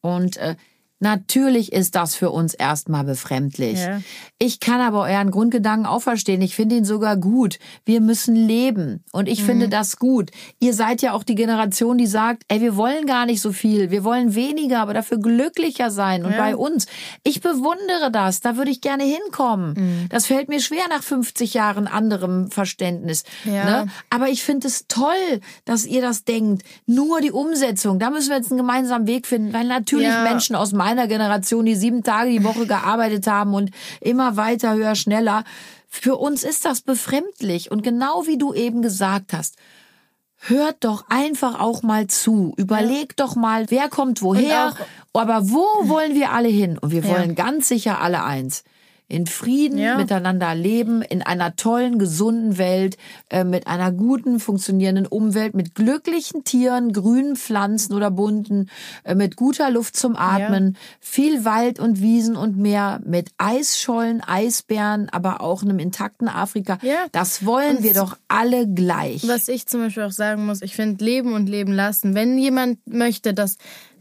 Und 0.00 0.36
äh, 0.36 0.56
natürlich 1.00 1.72
ist 1.72 1.94
das 1.94 2.14
für 2.14 2.30
uns 2.30 2.54
erstmal 2.54 3.04
befremdlich. 3.04 3.78
Ja. 3.80 4.00
Ich 4.38 4.60
kann 4.60 4.80
aber 4.80 5.02
euren 5.02 5.30
Grundgedanken 5.30 5.86
auch 5.86 6.02
verstehen. 6.02 6.42
Ich 6.42 6.54
finde 6.54 6.76
ihn 6.76 6.84
sogar 6.84 7.16
gut. 7.16 7.58
Wir 7.84 8.00
müssen 8.00 8.34
leben. 8.34 9.04
Und 9.12 9.28
ich 9.28 9.42
finde 9.44 9.68
das 9.68 9.98
gut. 9.98 10.30
Ihr 10.60 10.74
seid 10.74 11.02
ja 11.02 11.12
auch 11.12 11.22
die 11.24 11.34
Generation, 11.34 11.98
die 11.98 12.06
sagt, 12.06 12.42
ey, 12.48 12.60
wir 12.60 12.76
wollen 12.76 13.06
gar 13.06 13.26
nicht 13.26 13.40
so 13.40 13.52
viel. 13.52 13.90
Wir 13.90 14.04
wollen 14.04 14.34
weniger, 14.34 14.80
aber 14.80 14.94
dafür 14.94 15.18
glücklicher 15.18 15.90
sein. 15.90 16.24
Und 16.24 16.32
Ja. 16.32 16.38
bei 16.38 16.56
uns. 16.56 16.86
Ich 17.24 17.40
bewundere 17.40 18.10
das. 18.12 18.40
Da 18.40 18.56
würde 18.56 18.70
ich 18.70 18.80
gerne 18.80 19.04
hinkommen. 19.04 20.06
Das 20.10 20.26
fällt 20.26 20.48
mir 20.48 20.60
schwer 20.60 20.84
nach 20.88 21.02
50 21.02 21.54
Jahren 21.54 21.86
anderem 21.86 22.50
Verständnis. 22.50 23.24
Ja. 23.44 23.64
Ne? 23.64 23.86
Aber 24.10 24.28
ich 24.28 24.42
finde 24.42 24.68
es 24.68 24.86
toll, 24.88 25.40
dass 25.64 25.84
ihr 25.86 26.00
das 26.02 26.24
denkt. 26.24 26.62
Nur 26.86 27.20
die 27.20 27.32
Umsetzung, 27.32 27.98
da 27.98 28.10
müssen 28.10 28.30
wir 28.30 28.36
jetzt 28.36 28.50
einen 28.50 28.58
gemeinsamen 28.58 29.06
Weg 29.06 29.26
finden, 29.26 29.52
weil 29.52 29.66
natürlich. 29.66 30.08
Menschen 30.24 30.56
aus 30.56 30.72
meiner 30.88 31.06
Generation, 31.06 31.66
die 31.66 31.74
sieben 31.74 32.02
Tage 32.02 32.30
die 32.30 32.44
Woche 32.44 32.66
gearbeitet 32.66 33.26
haben 33.26 33.52
und 33.54 33.70
immer 34.00 34.36
weiter, 34.36 34.74
höher, 34.74 34.94
schneller, 34.94 35.44
für 35.86 36.16
uns 36.16 36.44
ist 36.44 36.64
das 36.64 36.80
befremdlich. 36.80 37.70
Und 37.70 37.82
genau 37.82 38.26
wie 38.26 38.38
du 38.38 38.54
eben 38.54 38.80
gesagt 38.80 39.32
hast, 39.34 39.56
hört 40.38 40.84
doch 40.84 41.04
einfach 41.10 41.60
auch 41.60 41.82
mal 41.82 42.06
zu. 42.06 42.54
Überlegt 42.56 43.20
doch 43.20 43.36
mal, 43.36 43.66
wer 43.70 43.88
kommt 43.88 44.22
woher, 44.22 44.74
aber 45.12 45.50
wo 45.50 45.64
wollen 45.88 46.14
wir 46.14 46.32
alle 46.32 46.48
hin? 46.48 46.78
Und 46.78 46.90
wir 46.90 47.02
Ja. 47.02 47.10
wollen 47.10 47.34
ganz 47.34 47.68
sicher 47.68 48.00
alle 48.00 48.24
eins. 48.24 48.64
In 49.10 49.26
Frieden 49.26 49.78
Ja. 49.78 49.96
miteinander 49.96 50.54
leben, 50.54 51.00
in 51.00 51.22
einer 51.22 51.56
tollen, 51.56 51.98
gesunden 51.98 52.58
Welt, 52.58 52.98
äh, 53.30 53.42
mit 53.42 53.66
einer 53.66 53.90
guten, 53.90 54.38
funktionierenden 54.38 55.06
Umwelt, 55.06 55.54
mit 55.54 55.74
glücklichen 55.74 56.44
Tieren, 56.44 56.92
grünen 56.92 57.34
Pflanzen 57.36 57.94
oder 57.94 58.10
bunten, 58.10 58.68
äh, 59.04 59.14
mit 59.14 59.34
guter 59.36 59.70
Luft 59.70 59.96
zum 59.96 60.14
Atmen, 60.14 60.76
viel 61.00 61.46
Wald 61.46 61.80
und 61.80 62.02
Wiesen 62.02 62.36
und 62.36 62.58
Meer, 62.58 63.00
mit 63.04 63.30
Eisschollen, 63.38 64.20
Eisbären, 64.20 65.08
aber 65.08 65.40
auch 65.40 65.62
einem 65.62 65.78
intakten 65.78 66.28
Afrika. 66.28 66.78
Ja. 66.82 67.06
Das 67.12 67.46
wollen 67.46 67.78
Und 67.78 67.82
wir 67.84 67.94
doch 67.94 68.18
alle 68.28 68.68
gleich. 68.68 69.26
Was 69.26 69.48
ich 69.48 69.66
zum 69.66 69.80
Beispiel 69.80 70.02
auch 70.02 70.12
sagen 70.12 70.44
muss, 70.44 70.60
ich 70.60 70.74
finde 70.74 71.02
Leben 71.02 71.32
und 71.32 71.48
Leben 71.48 71.72
lassen. 71.72 72.14
Wenn 72.14 72.36
jemand 72.36 72.78
möchte, 72.86 73.32
dass 73.32 73.56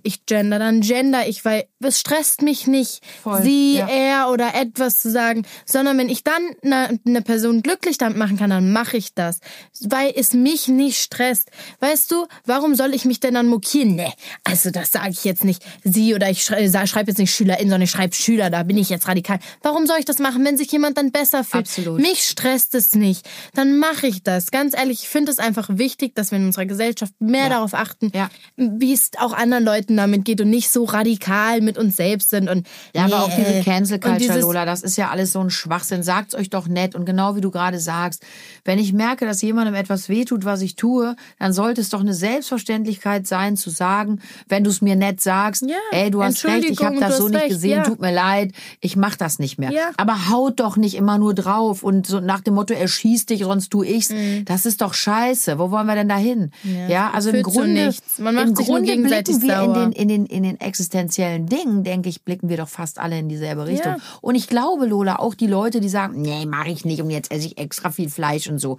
ich 0.07 0.25
gender, 0.25 0.57
dann 0.59 0.81
gender 0.81 1.27
ich, 1.27 1.45
weil 1.45 1.65
es 1.79 1.99
stresst 1.99 2.41
mich 2.41 2.65
nicht, 2.65 3.01
Voll, 3.21 3.41
sie, 3.43 3.75
ja. 3.77 3.87
er 3.87 4.29
oder 4.31 4.55
etwas 4.55 5.01
zu 5.01 5.11
sagen, 5.11 5.45
sondern 5.65 5.97
wenn 5.97 6.09
ich 6.09 6.23
dann 6.23 6.41
eine, 6.63 6.99
eine 7.05 7.21
Person 7.21 7.61
glücklich 7.61 7.97
damit 7.97 8.17
machen 8.17 8.37
kann, 8.37 8.49
dann 8.49 8.71
mache 8.71 8.97
ich 8.97 9.13
das, 9.13 9.39
weil 9.81 10.11
es 10.15 10.33
mich 10.33 10.67
nicht 10.67 10.97
stresst. 11.01 11.51
Weißt 11.79 12.09
du, 12.11 12.25
warum 12.45 12.73
soll 12.75 12.93
ich 12.95 13.05
mich 13.05 13.19
denn 13.19 13.35
dann 13.35 13.47
mokieren? 13.47 13.95
Nee, 13.95 14.11
also 14.43 14.71
das 14.71 14.91
sage 14.91 15.09
ich 15.11 15.23
jetzt 15.23 15.43
nicht 15.43 15.63
sie 15.83 16.15
oder 16.15 16.29
ich 16.29 16.43
schreibe 16.43 17.11
jetzt 17.11 17.17
nicht 17.19 17.33
Schülerin, 17.33 17.63
sondern 17.69 17.81
ich 17.83 17.91
schreibe 17.91 18.15
Schüler, 18.15 18.49
da 18.49 18.63
bin 18.63 18.77
ich 18.77 18.89
jetzt 18.89 19.07
radikal. 19.07 19.39
Warum 19.61 19.85
soll 19.85 19.97
ich 19.99 20.05
das 20.05 20.19
machen, 20.19 20.43
wenn 20.45 20.57
sich 20.57 20.71
jemand 20.71 20.97
dann 20.97 21.11
besser 21.11 21.43
fühlt? 21.43 21.65
Absolut. 21.67 21.99
Mich 22.01 22.23
stresst 22.23 22.73
es 22.75 22.95
nicht. 22.95 23.27
Dann 23.53 23.77
mache 23.77 24.07
ich 24.07 24.23
das. 24.23 24.51
Ganz 24.51 24.75
ehrlich, 24.75 25.03
ich 25.03 25.09
finde 25.09 25.31
es 25.31 25.39
einfach 25.39 25.67
wichtig, 25.71 26.15
dass 26.15 26.31
wir 26.31 26.37
in 26.37 26.45
unserer 26.45 26.65
Gesellschaft 26.65 27.13
mehr 27.19 27.49
darauf 27.49 27.73
achten, 27.73 28.11
Ja. 28.15 28.29
wie 28.55 28.93
es 28.93 29.11
auch 29.19 29.33
anderen 29.33 29.63
Leuten 29.65 29.95
damit 29.97 30.23
geht 30.25 30.39
und 30.41 30.49
nicht 30.49 30.69
so 30.71 30.83
radikal 30.85 31.61
mit 31.61 31.77
uns 31.77 31.97
selbst 31.97 32.29
sind. 32.29 32.49
Und 32.49 32.67
Ja, 32.93 33.05
aber 33.05 33.23
auch 33.23 33.29
diese. 33.35 33.61
Cancel 33.63 33.99
Culture, 33.99 34.39
Lola, 34.39 34.65
das 34.65 34.81
ist 34.83 34.97
ja 34.97 35.09
alles 35.09 35.31
so 35.33 35.39
ein 35.39 35.49
Schwachsinn. 35.49 36.03
Sagt's 36.03 36.35
euch 36.35 36.49
doch 36.49 36.67
nett. 36.67 36.95
Und 36.95 37.05
genau 37.05 37.35
wie 37.35 37.41
du 37.41 37.51
gerade 37.51 37.79
sagst, 37.79 38.23
wenn 38.65 38.79
ich 38.79 38.93
merke, 38.93 39.25
dass 39.25 39.41
jemandem 39.41 39.75
etwas 39.75 40.09
wehtut, 40.09 40.45
was 40.45 40.61
ich 40.61 40.75
tue, 40.75 41.15
dann 41.39 41.53
sollte 41.53 41.81
es 41.81 41.89
doch 41.89 41.99
eine 42.01 42.13
Selbstverständlichkeit 42.13 43.27
sein, 43.27 43.57
zu 43.57 43.69
sagen, 43.69 44.19
wenn 44.47 44.63
du 44.63 44.69
es 44.69 44.81
mir 44.81 44.95
nett 44.95 45.21
sagst, 45.21 45.63
Ja, 45.67 45.75
ey, 45.91 46.09
du 46.11 46.23
hast 46.23 46.43
recht, 46.45 46.69
ich 46.69 46.83
habe 46.83 46.99
das 46.99 47.17
so 47.17 47.27
nicht 47.27 47.41
recht, 47.41 47.49
gesehen, 47.49 47.77
ja. 47.79 47.83
tut 47.83 47.99
mir 47.99 48.13
leid, 48.13 48.51
ich 48.79 48.95
mach 48.95 49.15
das 49.15 49.39
nicht 49.39 49.57
mehr. 49.59 49.71
Ja. 49.71 49.89
Aber 49.97 50.29
haut 50.29 50.59
doch 50.59 50.77
nicht 50.77 50.95
immer 50.95 51.17
nur 51.17 51.33
drauf 51.33 51.83
und 51.83 52.07
so 52.07 52.19
nach 52.19 52.41
dem 52.41 52.53
Motto, 52.55 52.73
er 52.73 52.87
schießt 52.87 53.29
dich, 53.29 53.41
sonst 53.43 53.69
tu 53.69 53.83
ich's. 53.83 54.13
Das 54.45 54.65
ist 54.65 54.81
doch 54.81 54.93
scheiße. 54.93 55.59
Wo 55.59 55.71
wollen 55.71 55.87
wir 55.87 55.95
denn 55.95 56.09
da 56.09 56.17
hin? 56.17 56.51
Ja, 56.87 57.11
also 57.11 57.29
im 57.29 57.37
Mhm. 57.37 57.43
Grunde, 57.43 57.85
nichts. 57.87 58.19
Man 58.19 58.35
macht 58.35 58.47
im 58.47 58.53
Grunde 58.55 58.81
blicken 58.97 59.09
wir 59.09 59.19
in 59.19 59.25
sauer. 59.65 59.73
den, 59.85 59.86
in 59.91 60.07
den, 60.07 60.25
in 60.25 60.43
den 60.43 60.59
existenziellen 60.59 61.45
Dingen, 61.47 61.83
denke 61.83 62.09
ich, 62.09 62.23
blicken 62.23 62.49
wir 62.49 62.57
doch 62.57 62.69
fast 62.69 62.99
alle 62.99 63.17
in 63.19 63.29
dieselbe 63.29 63.65
Richtung. 63.67 63.93
Ja. 63.93 63.97
Und 64.21 64.35
ich 64.35 64.47
glaube, 64.47 64.85
Lola, 64.85 65.19
auch 65.19 65.33
die 65.35 65.47
Leute, 65.47 65.79
die 65.79 65.89
sagen, 65.89 66.21
nee, 66.21 66.45
mache 66.45 66.69
ich 66.69 66.85
nicht 66.85 67.01
und 67.01 67.09
jetzt 67.09 67.31
esse 67.31 67.47
ich 67.47 67.57
extra 67.57 67.91
viel 67.91 68.09
Fleisch 68.09 68.47
und 68.49 68.59
so. 68.59 68.77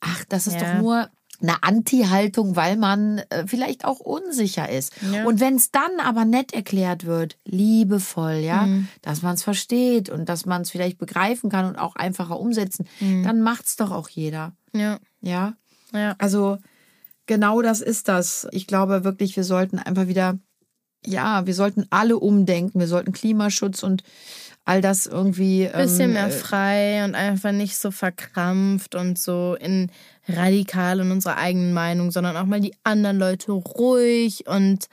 ach, 0.00 0.22
das 0.28 0.46
ist 0.46 0.60
Ja. 0.60 0.74
doch 0.74 0.80
nur 0.82 1.08
eine 1.40 1.62
Anti-Haltung, 1.62 2.56
weil 2.56 2.76
man 2.76 3.18
äh, 3.30 3.46
vielleicht 3.46 3.84
auch 3.86 4.00
unsicher 4.00 4.68
ist. 4.68 4.92
Ja. 5.12 5.24
Und 5.24 5.40
wenn 5.40 5.56
es 5.56 5.70
dann 5.70 5.98
aber 6.02 6.24
nett 6.26 6.52
erklärt 6.52 7.06
wird, 7.06 7.38
liebevoll, 7.44 8.34
ja, 8.36 8.66
Mhm. 8.66 8.88
dass 9.02 9.22
man 9.22 9.34
es 9.34 9.42
versteht 9.42 10.10
und 10.10 10.28
dass 10.28 10.44
man 10.46 10.62
es 10.62 10.70
vielleicht 10.70 10.98
begreifen 10.98 11.50
kann 11.50 11.64
und 11.66 11.76
auch 11.76 11.96
einfacher 11.96 12.38
umsetzen, 12.38 12.86
Mhm. 13.00 13.24
dann 13.24 13.40
macht's 13.42 13.76
doch 13.76 13.90
auch 13.90 14.08
jeder. 14.10 14.52
Ja, 14.74 14.98
Ja. 15.22 15.54
ja. 15.92 16.14
Also 16.18 16.58
genau 17.26 17.62
das 17.62 17.80
ist 17.80 18.08
das. 18.08 18.46
Ich 18.52 18.66
glaube 18.66 19.04
wirklich, 19.04 19.36
wir 19.36 19.44
sollten 19.44 19.78
einfach 19.78 20.06
wieder, 20.06 20.38
ja, 21.04 21.46
wir 21.46 21.54
sollten 21.54 21.86
alle 21.90 22.18
umdenken. 22.18 22.80
Wir 22.80 22.86
sollten 22.86 23.12
Klimaschutz 23.12 23.82
und 23.82 24.02
all 24.64 24.80
das 24.80 25.06
irgendwie. 25.06 25.68
Bisschen 25.68 26.10
ähm, 26.10 26.12
mehr 26.14 26.28
äh, 26.28 26.30
frei 26.30 27.04
und 27.04 27.14
einfach 27.14 27.52
nicht 27.52 27.76
so 27.76 27.90
verkrampft 27.90 28.94
und 28.94 29.18
so 29.18 29.56
in 29.60 29.90
radikal 30.28 31.00
in 31.00 31.10
unserer 31.10 31.36
eigenen 31.36 31.72
Meinung, 31.72 32.10
sondern 32.10 32.36
auch 32.36 32.46
mal 32.46 32.60
die 32.60 32.74
anderen 32.82 33.18
Leute 33.18 33.52
ruhig 33.52 34.46
und 34.46 34.86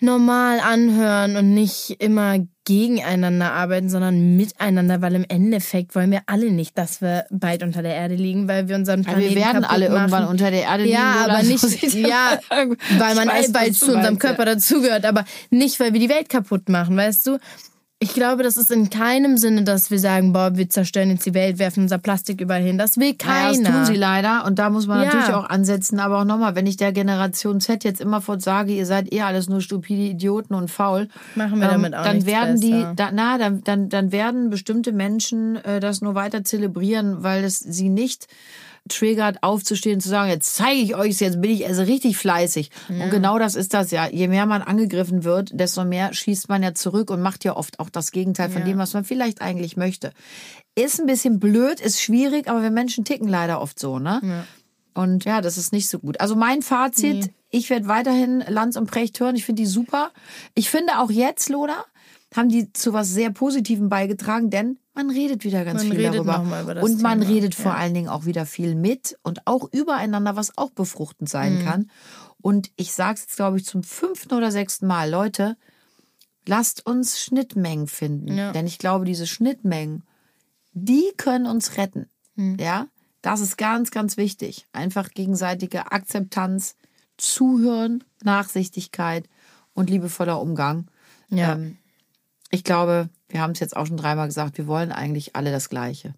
normal 0.00 0.60
anhören 0.60 1.36
und 1.36 1.54
nicht 1.54 1.96
immer 1.98 2.38
gegeneinander 2.64 3.52
arbeiten, 3.52 3.88
sondern 3.88 4.36
miteinander, 4.36 5.00
weil 5.00 5.14
im 5.14 5.24
Endeffekt 5.28 5.94
wollen 5.94 6.10
wir 6.10 6.20
alle 6.26 6.50
nicht, 6.52 6.76
dass 6.76 7.00
wir 7.00 7.24
bald 7.30 7.62
unter 7.62 7.82
der 7.82 7.94
Erde 7.94 8.14
liegen, 8.14 8.46
weil 8.46 8.68
wir 8.68 8.76
unseren 8.76 9.02
Ja, 9.02 9.12
Planeten 9.12 9.34
wir 9.34 9.42
werden 9.42 9.64
alle 9.64 9.88
machen. 9.88 9.98
irgendwann 10.00 10.28
unter 10.28 10.50
der 10.50 10.62
Erde 10.62 10.82
liegen. 10.84 10.94
Ja, 10.98 11.24
aber 11.24 11.42
nicht, 11.42 11.94
ja, 11.94 12.38
weil 12.50 13.14
man, 13.14 13.28
weiß, 13.28 13.52
du 13.52 13.72
zu 13.72 13.86
unserem 13.86 14.02
meinst, 14.02 14.22
ja. 14.22 14.28
Körper 14.28 14.44
dazugehört, 14.44 15.04
aber 15.06 15.24
nicht, 15.50 15.80
weil 15.80 15.92
wir 15.94 16.00
die 16.00 16.08
Welt 16.10 16.28
kaputt 16.28 16.68
machen, 16.68 16.96
weißt 16.96 17.26
du? 17.26 17.38
Ich 18.00 18.14
glaube, 18.14 18.44
das 18.44 18.56
ist 18.56 18.70
in 18.70 18.90
keinem 18.90 19.38
Sinne, 19.38 19.64
dass 19.64 19.90
wir 19.90 19.98
sagen, 19.98 20.32
boah, 20.32 20.56
wir 20.56 20.68
zerstören 20.68 21.10
jetzt 21.10 21.26
die 21.26 21.34
Welt, 21.34 21.58
werfen 21.58 21.82
unser 21.82 21.98
Plastik 21.98 22.40
überall 22.40 22.62
hin. 22.62 22.78
Das 22.78 22.96
will 22.96 23.16
Naja, 23.26 23.50
keiner. 23.50 23.62
das 23.64 23.72
tun 23.74 23.84
sie 23.86 23.96
leider 23.98 24.44
und 24.44 24.60
da 24.60 24.70
muss 24.70 24.86
man 24.86 25.00
Ja. 25.00 25.06
natürlich 25.06 25.34
auch 25.34 25.50
ansetzen. 25.50 25.98
Aber 25.98 26.20
auch 26.20 26.24
nochmal, 26.24 26.54
wenn 26.54 26.68
ich 26.68 26.76
der 26.76 26.92
Generation 26.92 27.60
Z 27.60 27.82
jetzt 27.82 28.00
immerfort 28.00 28.40
sage, 28.40 28.72
ihr 28.72 28.86
seid 28.86 29.12
eh 29.12 29.22
alles 29.22 29.48
nur 29.48 29.60
stupide 29.60 30.02
Idioten 30.02 30.54
und 30.54 30.70
faul, 30.70 31.08
Machen 31.34 31.60
wir 31.60 31.66
damit 31.66 31.92
auch 31.92 32.04
dann 32.04 32.24
werden 32.24 32.60
die, 32.60 32.86
da, 32.94 33.10
na, 33.12 33.36
dann, 33.36 33.64
dann, 33.64 33.88
dann 33.88 34.12
werden 34.12 34.48
bestimmte 34.48 34.92
Menschen 34.92 35.56
äh, 35.64 35.80
das 35.80 36.00
nur 36.00 36.14
weiter 36.14 36.44
zelebrieren, 36.44 37.24
weil 37.24 37.42
es 37.42 37.58
sie 37.58 37.88
nicht 37.88 38.28
triggert, 38.88 39.42
aufzustehen 39.42 39.94
und 39.96 40.00
zu 40.00 40.08
sagen, 40.08 40.30
jetzt 40.30 40.56
zeige 40.56 40.80
ich 40.80 40.94
euch 40.96 41.18
jetzt 41.20 41.40
bin 41.40 41.50
ich 41.50 41.66
also 41.66 41.82
richtig 41.82 42.16
fleißig. 42.16 42.70
Und 42.88 43.10
genau 43.10 43.38
das 43.38 43.54
ist 43.54 43.74
das 43.74 43.90
ja. 43.90 44.08
Je 44.08 44.28
mehr 44.28 44.46
man 44.46 44.62
angegriffen 44.62 45.24
wird, 45.24 45.50
desto 45.52 45.84
mehr 45.84 46.12
schießt 46.14 46.48
man 46.48 46.62
ja 46.62 46.74
zurück 46.74 47.10
und 47.10 47.20
macht 47.22 47.44
ja 47.44 47.56
oft 47.56 47.80
auch 47.80 47.90
das 47.90 48.10
Gegenteil 48.12 48.50
von 48.50 48.62
Ja. 48.62 48.68
dem, 48.68 48.78
was 48.78 48.94
man 48.94 49.04
vielleicht 49.04 49.40
eigentlich 49.42 49.76
möchte. 49.76 50.12
Ist 50.74 51.00
ein 51.00 51.06
bisschen 51.06 51.38
blöd, 51.40 51.80
ist 51.80 52.00
schwierig, 52.00 52.48
aber 52.48 52.62
wir 52.62 52.70
Menschen 52.70 53.04
ticken 53.04 53.28
leider 53.28 53.60
oft 53.60 53.78
so, 53.78 53.98
ne? 53.98 54.44
Und 54.94 55.24
ja, 55.24 55.40
das 55.40 55.58
ist 55.58 55.72
nicht 55.72 55.88
so 55.88 55.98
gut. 56.00 56.20
Also 56.20 56.34
mein 56.34 56.62
Fazit, 56.62 57.26
Nee. 57.26 57.32
ich 57.50 57.70
werde 57.70 57.86
weiterhin 57.88 58.42
Lanz 58.48 58.76
und 58.76 58.90
Precht 58.90 59.20
hören. 59.20 59.36
Ich 59.36 59.44
finde 59.44 59.62
die 59.62 59.66
super. 59.68 60.10
Ich 60.54 60.70
finde 60.70 60.98
auch 60.98 61.10
jetzt, 61.10 61.48
Lola, 61.50 61.84
haben 62.34 62.48
die 62.48 62.72
zu 62.72 62.92
was 62.92 63.08
sehr 63.08 63.30
Positivem 63.30 63.88
beigetragen, 63.88 64.50
denn 64.50 64.78
man 64.98 65.10
redet 65.10 65.44
wieder 65.44 65.64
ganz 65.64 65.84
Man 65.84 65.92
viel 65.92 66.02
darüber. 66.02 66.40
und 66.82 67.00
man 67.00 67.20
Thema, 67.20 67.32
redet 67.32 67.54
vor 67.54 67.70
ja. 67.70 67.78
allen 67.78 67.94
Dingen 67.94 68.08
auch 68.08 68.24
wieder 68.26 68.46
viel 68.46 68.74
mit 68.74 69.16
und 69.22 69.46
auch 69.46 69.68
übereinander, 69.72 70.34
was 70.34 70.58
auch 70.58 70.70
befruchtend 70.70 71.28
sein 71.28 71.58
Mhm. 71.60 71.64
kann. 71.64 71.90
Und 72.40 72.72
ich 72.74 72.92
sage 72.92 73.14
es 73.14 73.20
jetzt, 73.22 73.36
glaube 73.36 73.58
ich, 73.58 73.64
zum 73.64 73.84
fünften 73.84 74.34
oder 74.34 74.50
sechsten 74.50 74.88
Mal, 74.88 75.08
Leute, 75.08 75.56
lasst 76.46 76.84
uns 76.84 77.20
Schnittmengen 77.20 77.86
finden. 77.86 78.36
Ja. 78.36 78.50
Denn 78.50 78.66
ich 78.66 78.78
glaube, 78.78 79.04
diese 79.04 79.28
Schnittmengen, 79.28 80.02
die 80.72 81.04
können 81.16 81.46
uns 81.46 81.76
retten. 81.76 82.08
Hm. 82.34 82.56
Ja, 82.58 82.88
das 83.22 83.40
ist 83.40 83.56
ganz, 83.56 83.92
ganz 83.92 84.16
wichtig. 84.16 84.66
Einfach 84.72 85.10
gegenseitige 85.10 85.92
Akzeptanz, 85.92 86.74
Zuhören, 87.18 88.02
Nachsichtigkeit 88.24 89.28
und 89.74 89.90
liebevoller 89.90 90.40
Umgang. 90.40 90.88
Ja. 91.30 91.52
Ähm, 91.52 91.76
ich 92.50 92.64
glaube, 92.64 93.10
wir 93.28 93.40
haben 93.40 93.52
es 93.52 93.60
jetzt 93.60 93.76
auch 93.76 93.86
schon 93.86 93.98
dreimal 93.98 94.26
gesagt, 94.26 94.56
wir 94.56 94.66
wollen 94.66 94.90
eigentlich 94.90 95.36
alle 95.36 95.50
das 95.50 95.68
Gleiche. 95.68 96.14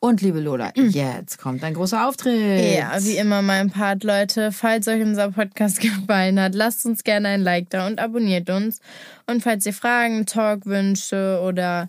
Und 0.00 0.22
liebe 0.22 0.40
Lola, 0.40 0.72
jetzt 0.74 1.38
kommt 1.38 1.62
ein 1.62 1.74
großer 1.74 2.08
Auftritt. 2.08 2.74
Ja, 2.76 2.92
wie 3.00 3.16
immer 3.16 3.42
mein 3.42 3.70
Part, 3.70 4.02
Leute. 4.02 4.50
Falls 4.50 4.88
euch 4.88 5.02
unser 5.02 5.30
Podcast 5.30 5.80
gefallen 5.80 6.40
hat, 6.40 6.54
lasst 6.54 6.84
uns 6.84 7.04
gerne 7.04 7.28
ein 7.28 7.42
Like 7.42 7.70
da 7.70 7.86
und 7.86 8.00
abonniert 8.00 8.50
uns. 8.50 8.80
Und 9.26 9.42
falls 9.42 9.66
ihr 9.66 9.72
Fragen, 9.72 10.26
Talkwünsche 10.26 11.40
oder 11.44 11.88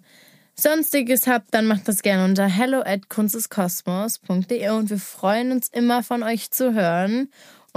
sonstiges 0.55 1.25
habt, 1.25 1.53
dann 1.53 1.65
macht 1.65 1.87
das 1.87 2.01
gerne 2.01 2.25
unter 2.25 2.45
hello 2.45 2.81
at 2.81 3.09
kunsteskosmos.de 3.09 4.69
und 4.69 4.89
wir 4.89 4.99
freuen 4.99 5.51
uns 5.51 5.69
immer 5.69 6.03
von 6.03 6.21
euch 6.21 6.51
zu 6.51 6.73
hören 6.73 7.29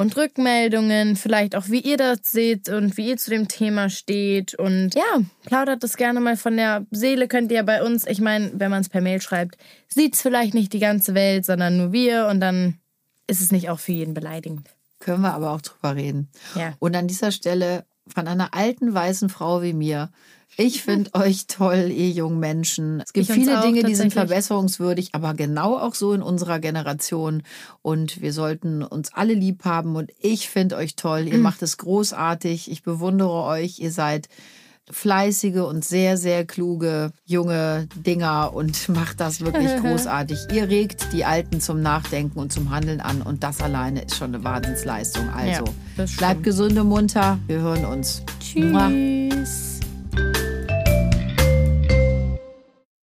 und 0.02 0.16
Rückmeldungen, 0.16 1.14
vielleicht 1.14 1.54
auch 1.54 1.68
wie 1.68 1.80
ihr 1.80 1.96
das 1.96 2.18
seht 2.24 2.68
und 2.68 2.96
wie 2.96 3.10
ihr 3.10 3.16
zu 3.16 3.30
dem 3.30 3.46
Thema 3.46 3.88
steht 3.88 4.54
und 4.56 4.96
ja, 4.96 5.20
plaudert 5.44 5.84
das 5.84 5.96
gerne 5.96 6.20
mal 6.20 6.36
von 6.36 6.56
der 6.56 6.84
Seele, 6.90 7.28
könnt 7.28 7.52
ihr 7.52 7.62
bei 7.62 7.84
uns, 7.84 8.04
ich 8.06 8.20
meine, 8.20 8.50
wenn 8.54 8.70
man 8.70 8.80
es 8.80 8.88
per 8.88 9.00
Mail 9.00 9.22
schreibt, 9.22 9.56
sieht 9.86 10.14
es 10.14 10.22
vielleicht 10.22 10.54
nicht 10.54 10.72
die 10.72 10.80
ganze 10.80 11.14
Welt, 11.14 11.46
sondern 11.46 11.76
nur 11.76 11.92
wir 11.92 12.26
und 12.26 12.40
dann 12.40 12.80
ist 13.28 13.40
es 13.40 13.52
nicht 13.52 13.70
auch 13.70 13.78
für 13.78 13.92
jeden 13.92 14.12
beleidigend. 14.12 14.68
Können 14.98 15.22
wir 15.22 15.34
aber 15.34 15.52
auch 15.52 15.60
drüber 15.60 15.94
reden. 15.94 16.28
Ja. 16.56 16.74
Und 16.80 16.96
an 16.96 17.06
dieser 17.06 17.30
Stelle 17.30 17.84
von 18.06 18.28
einer 18.28 18.54
alten 18.54 18.92
weißen 18.92 19.28
Frau 19.28 19.62
wie 19.62 19.72
mir. 19.72 20.10
Ich 20.56 20.82
finde 20.82 21.10
euch 21.14 21.46
toll, 21.46 21.90
ihr 21.90 22.10
jungen 22.10 22.38
Menschen. 22.38 23.00
Es 23.00 23.12
gibt 23.12 23.28
Ich 23.28 23.34
viele 23.34 23.60
auch, 23.60 23.64
Dinge, 23.64 23.84
die 23.84 23.94
sind 23.94 24.12
verbesserungswürdig, 24.12 25.14
aber 25.14 25.34
genau 25.34 25.78
auch 25.78 25.94
so 25.94 26.12
in 26.12 26.22
unserer 26.22 26.58
Generation. 26.58 27.42
Und 27.80 28.20
wir 28.20 28.32
sollten 28.32 28.82
uns 28.82 29.12
alle 29.12 29.34
lieb 29.34 29.64
haben. 29.64 29.96
Und 29.96 30.12
ich 30.20 30.48
finde 30.48 30.76
euch 30.76 30.96
toll. 30.96 31.28
Ihr 31.28 31.38
macht 31.38 31.62
es 31.62 31.78
großartig. 31.78 32.70
Ich 32.70 32.82
bewundere 32.82 33.44
euch. 33.44 33.78
Ihr 33.78 33.92
seid 33.92 34.28
fleißige 34.90 35.60
und 35.60 35.84
sehr, 35.84 36.16
sehr 36.16 36.44
kluge 36.44 37.12
junge 37.24 37.88
Dinger 37.94 38.52
und 38.54 38.88
macht 38.90 39.20
das 39.20 39.40
wirklich 39.40 39.70
großartig. 39.80 40.38
Ihr 40.52 40.68
regt 40.68 41.12
die 41.12 41.24
Alten 41.24 41.60
zum 41.60 41.82
Nachdenken 41.82 42.38
und 42.38 42.52
zum 42.52 42.70
Handeln 42.70 43.00
an 43.00 43.22
und 43.22 43.42
das 43.42 43.60
alleine 43.60 44.02
ist 44.02 44.16
schon 44.16 44.34
eine 44.34 44.44
Wahnsinnsleistung. 44.44 45.28
Also 45.30 45.64
Ja, 45.96 46.04
bleibt 46.18 46.42
gesund 46.42 46.78
und 46.78 46.88
munter. 46.88 47.38
Wir 47.46 47.60
hören 47.60 47.84
uns. 47.84 48.22
Mua. 48.54 48.88
Tschüss. 48.88 49.71